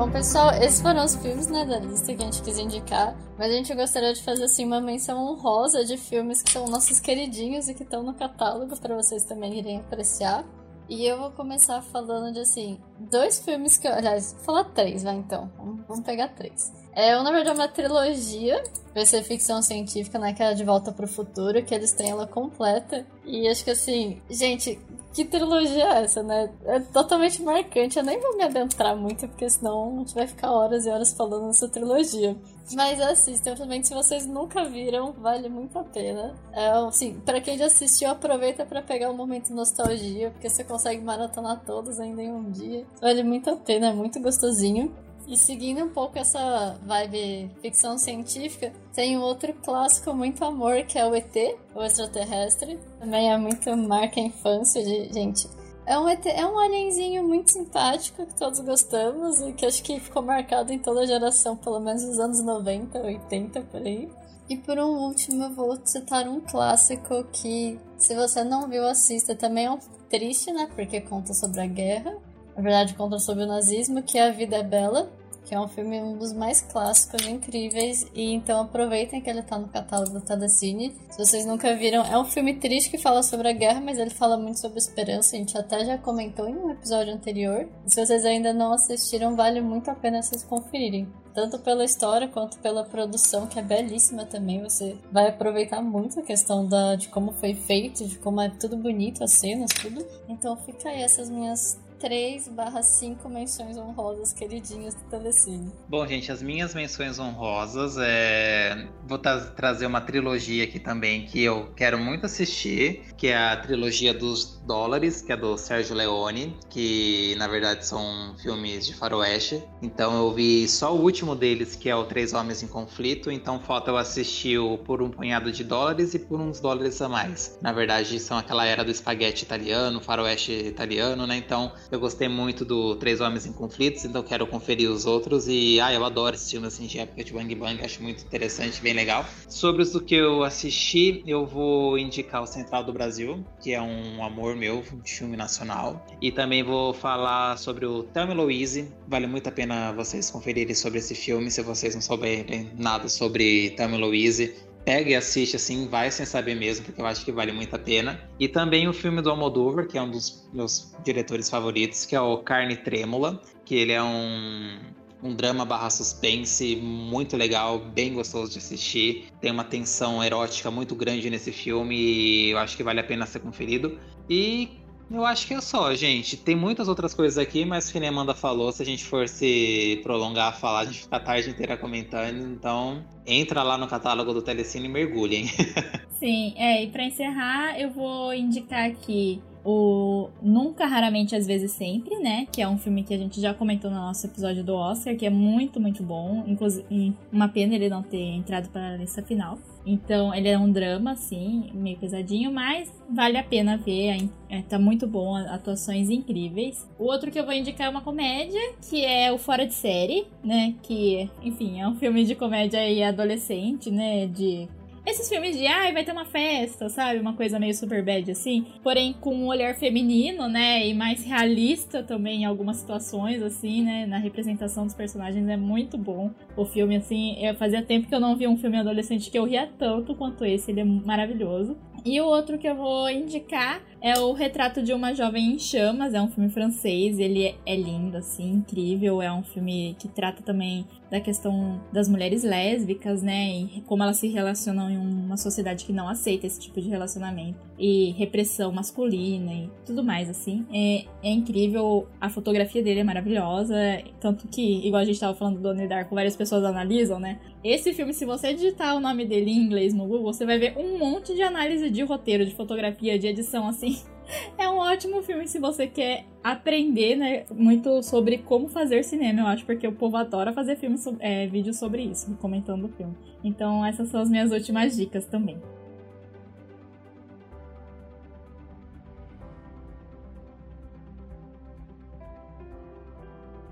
[0.06, 3.16] Bom, pessoal, esses foram os filmes né, da lista que a gente quis indicar.
[3.36, 7.00] Mas a gente gostaria de fazer assim uma menção honrosa de filmes que são nossos
[7.00, 10.44] queridinhos e que estão no catálogo para vocês também irem apreciar.
[10.88, 13.92] E eu vou começar falando de assim, dois filmes que eu.
[13.92, 15.50] Aliás, vou falar três, vai então.
[15.88, 16.72] Vamos, pegar três.
[16.92, 18.62] É, na verdade, é uma trilogia.
[18.94, 20.32] Vai ser ficção científica, né?
[20.32, 23.04] Que é De Volta para o Futuro, que eles têm ela completa.
[23.24, 24.78] E acho que assim, gente,
[25.12, 26.50] que trilogia é essa, né?
[26.64, 27.98] É totalmente marcante.
[27.98, 31.12] Eu nem vou me adentrar muito, porque senão a gente vai ficar horas e horas
[31.12, 32.36] falando nessa trilogia.
[32.74, 36.34] Mas assistam, realmente, se vocês nunca viram, vale muito a pena.
[36.52, 40.64] É, assim, pra quem já assistiu, aproveita para pegar um momento de nostalgia, porque você
[40.64, 42.84] consegue maratonar todos ainda em um dia.
[43.00, 44.92] Vale muito a pena, é muito gostosinho.
[45.28, 50.98] E seguindo um pouco essa vibe ficção científica, tem um outro clássico muito amor que
[50.98, 51.34] é o ET,
[51.74, 52.78] o extraterrestre.
[53.00, 55.48] Também é muito marca a infância de gente.
[55.86, 60.00] É um, ET, é um alienzinho muito simpático que todos gostamos e que acho que
[60.00, 64.10] ficou marcado em toda a geração, pelo menos nos anos 90, 80 por aí.
[64.48, 69.34] E por um último, eu vou citar um clássico que, se você não viu, assista.
[69.34, 69.78] Também é um
[70.08, 70.68] triste, né?
[70.74, 72.16] Porque conta sobre a guerra.
[72.56, 75.10] Na verdade, conta sobre o nazismo, que é A Vida é Bela,
[75.46, 79.56] que é um filme um dos mais clássicos, incríveis, e então aproveitem que ele tá
[79.56, 80.94] no catálogo do Telecine.
[81.08, 84.10] Se vocês nunca viram, é um filme triste que fala sobre a guerra, mas ele
[84.10, 87.68] fala muito sobre esperança, a gente até já comentou em um episódio anterior.
[87.86, 91.08] E se vocês ainda não assistiram, vale muito a pena vocês conferirem.
[91.32, 94.62] Tanto pela história quanto pela produção, que é belíssima também.
[94.62, 98.76] Você vai aproveitar muito a questão da, de como foi feito, de como é tudo
[98.76, 100.04] bonito, as cenas, tudo.
[100.28, 105.72] Então fica aí essas minhas 3 barra 5 menções honrosas queridinhas do Telecine.
[105.88, 108.86] Bom, gente, as minhas menções honrosas é.
[109.06, 113.56] Vou tra trazer uma trilogia aqui também que eu quero muito assistir, que é a
[113.56, 119.62] trilogia dos dólares, que é do Sérgio Leone, que na verdade são filmes de faroeste.
[119.80, 123.30] Então eu vi só o último deles, que é o Três Homens em Conflito.
[123.30, 127.08] Então falta eu assistir o Por um Punhado de Dólares e Por uns Dólares a
[127.08, 127.58] Mais.
[127.62, 131.36] Na verdade, são aquela era do espaguete italiano, faroeste italiano, né?
[131.36, 135.46] Então gostei muito do Três Homens em Conflitos, então quero conferir os outros.
[135.48, 138.80] E, ah, eu adoro esse filme assim, de época de Bang Bang, acho muito interessante,
[138.80, 139.24] bem legal.
[139.48, 143.80] Sobre os do que eu assisti, eu vou indicar o Central do Brasil, que é
[143.80, 146.04] um amor meu, um filme nacional.
[146.20, 148.92] E também vou falar sobre o Thelma Louise.
[149.06, 153.70] Vale muito a pena vocês conferirem sobre esse filme, se vocês não souberem nada sobre
[153.70, 157.50] Thelma Louise pega e assiste assim, vai sem saber mesmo, porque eu acho que vale
[157.50, 158.20] muito a pena.
[158.38, 162.20] E também o filme do Almodóvar, que é um dos meus diretores favoritos, que é
[162.20, 164.78] o Carne Trêmula, que ele é um,
[165.24, 169.26] um drama barra suspense muito legal, bem gostoso de assistir.
[169.40, 173.26] Tem uma tensão erótica muito grande nesse filme e eu acho que vale a pena
[173.26, 173.98] ser conferido.
[174.30, 176.36] E eu acho que é só, gente.
[176.36, 180.00] Tem muitas outras coisas aqui, mas que nem Amanda falou, se a gente for se
[180.02, 182.52] prolongar a falar, a gente fica a tarde inteira comentando.
[182.52, 185.46] Então, entra lá no catálogo do Telecine e mergulhem.
[186.18, 192.16] Sim, é, e pra encerrar, eu vou indicar aqui o Nunca, Raramente, Às vezes Sempre,
[192.18, 192.46] né?
[192.52, 195.26] Que é um filme que a gente já comentou no nosso episódio do Oscar, que
[195.26, 196.44] é muito, muito bom.
[196.46, 199.58] Inclusive, uma pena ele não ter entrado para a lista final.
[199.86, 204.28] Então, ele é um drama, assim, meio pesadinho, mas vale a pena ver.
[204.50, 206.88] É, tá muito bom, atuações incríveis.
[206.98, 208.60] O outro que eu vou indicar é uma comédia,
[208.90, 210.74] que é o Fora de Série, né?
[210.82, 214.26] Que, enfim, é um filme de comédia aí adolescente, né?
[214.26, 214.68] De
[215.06, 217.20] esses filmes de, ai, vai ter uma festa, sabe?
[217.20, 218.66] Uma coisa meio super bad assim.
[218.82, 220.86] Porém, com um olhar feminino, né?
[220.86, 224.04] E mais realista também em algumas situações, assim, né?
[224.04, 226.30] Na representação dos personagens é muito bom.
[226.56, 229.70] O filme, assim, fazia tempo que eu não via um filme adolescente que eu ria
[229.78, 230.70] tanto quanto esse.
[230.70, 231.76] Ele é maravilhoso.
[232.04, 236.14] E o outro que eu vou indicar é o Retrato de uma Jovem em Chamas.
[236.14, 237.18] É um filme francês.
[237.18, 239.20] Ele é lindo, assim, incrível.
[239.22, 243.48] É um filme que trata também da questão das mulheres lésbicas, né?
[243.48, 247.58] E como elas se relacionam em uma sociedade que não aceita esse tipo de relacionamento.
[247.78, 250.66] E repressão masculina e tudo mais, assim.
[250.72, 252.08] É, é incrível.
[252.20, 253.74] A fotografia dele é maravilhosa.
[254.20, 257.38] Tanto que, igual a gente tava falando do Donnie Darko, várias pessoas analisam, né?
[257.62, 260.78] Esse filme, se você digitar o nome dele em inglês no Google, você vai ver
[260.78, 263.95] um monte de análise de roteiro, de fotografia, de edição, assim.
[264.58, 269.46] É um ótimo filme se você quer aprender, né, muito sobre como fazer cinema, eu
[269.46, 273.14] acho, porque o povo adora fazer filme, é, vídeos sobre isso, comentando o filme.
[273.42, 275.60] Então essas são as minhas últimas dicas também.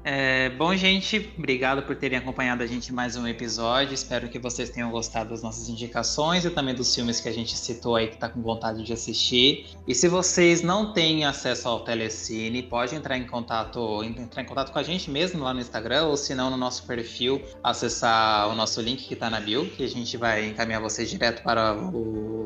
[0.07, 3.95] É, bom, gente, obrigado por terem acompanhado a gente mais um episódio.
[3.95, 7.57] Espero que vocês tenham gostado das nossas indicações e também dos filmes que a gente
[7.57, 9.67] citou aí que tá com vontade de assistir.
[9.89, 14.73] E se vocês não têm acesso ao Telecine, pode entrar em contato, entrar em contato
[14.73, 18.55] com a gente mesmo lá no Instagram ou se não no nosso perfil, acessar o
[18.55, 21.75] nosso link que tá na bio, que a gente vai encaminhar vocês direto para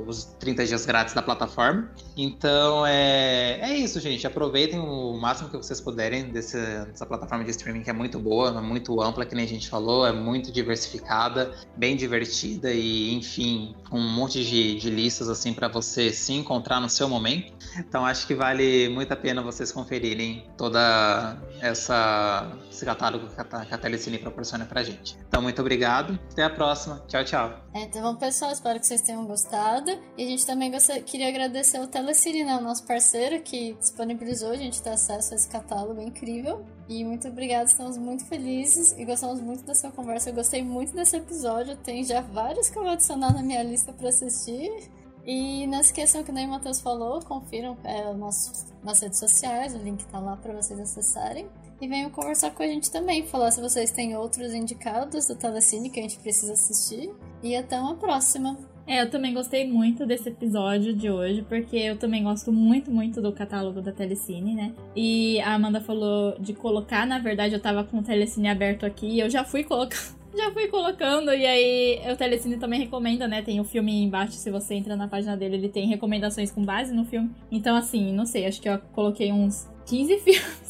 [0.07, 1.91] os 30 dias grátis da plataforma.
[2.17, 4.27] Então é, é isso, gente.
[4.27, 8.61] Aproveitem o máximo que vocês puderem desse, dessa plataforma de streaming que é muito boa,
[8.61, 14.01] muito ampla, que nem a gente falou, é muito diversificada, bem divertida e, enfim, um
[14.01, 17.53] monte de, de listas assim para você se encontrar no seu momento.
[17.79, 23.65] Então acho que vale muito a pena vocês conferirem toda essa esse catálogo que a,
[23.65, 25.17] que a Telecine proporciona pra gente.
[25.29, 27.65] Então muito obrigado, até a próxima, tchau, tchau.
[27.75, 31.29] É, então bom pessoal, espero que vocês tenham gostado e a gente também gostaria, queria
[31.29, 35.49] agradecer ao Telecine, né, o nosso parceiro que disponibilizou a gente ter acesso a esse
[35.49, 36.65] catálogo incrível.
[36.89, 40.31] E muito obrigada, estamos muito felizes e gostamos muito da sua conversa.
[40.31, 43.93] Eu gostei muito desse episódio, tem já vários que eu vou adicionar na minha lista
[43.93, 44.91] para assistir.
[45.27, 49.79] E não esqueçam que nem o Matheus falou, confiram é, nosso, nas redes sociais, o
[49.79, 51.47] link tá lá para vocês acessarem.
[51.81, 55.91] E venham conversar com a gente também, falar se vocês têm outros indicados do Telecine
[55.91, 57.15] que a gente precisa assistir.
[57.43, 58.57] e até uma próxima.
[58.89, 63.21] É, eu também gostei muito desse episódio de hoje, porque eu também gosto muito, muito
[63.21, 64.73] do catálogo da Telecine, né?
[64.97, 69.19] E a Amanda falou de colocar, na verdade, eu tava com o Telecine aberto aqui,
[69.21, 70.17] eu já fui colocando.
[70.37, 73.41] Já fui colocando, e aí o Telecine também recomenda, né?
[73.43, 76.95] Tem o filme embaixo, se você entra na página dele, ele tem recomendações com base
[76.95, 77.31] no filme.
[77.51, 80.68] Então, assim, não sei, acho que eu coloquei uns 15 filmes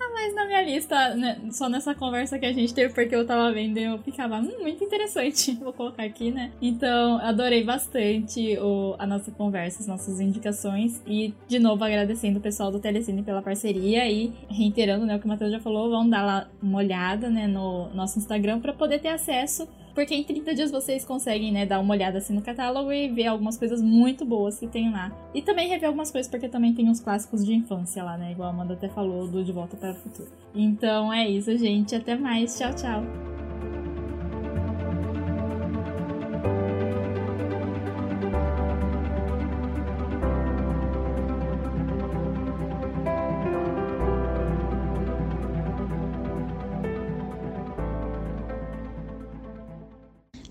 [0.00, 1.38] a mais na minha lista, né?
[1.50, 4.82] só nessa conversa que a gente teve, porque eu tava vendo eu ficava, hum, muito
[4.84, 6.52] interessante, vou colocar aqui, né?
[6.60, 12.42] Então, adorei bastante o, a nossa conversa, as nossas indicações, e de novo agradecendo o
[12.42, 16.08] pessoal do Telecine pela parceria e reiterando, né, o que o Matheus já falou, vão
[16.08, 20.54] dar lá uma olhada, né, no nosso Instagram para poder ter acesso porque em 30
[20.54, 24.24] dias vocês conseguem, né, dar uma olhada assim no catálogo e ver algumas coisas muito
[24.24, 25.12] boas que tem lá.
[25.32, 28.32] E também rever algumas coisas, porque também tem uns clássicos de infância lá, né?
[28.32, 30.28] Igual a Amanda até falou do De Volta para o Futuro.
[30.54, 31.94] Então é isso, gente.
[31.94, 32.58] Até mais.
[32.58, 33.43] Tchau, tchau.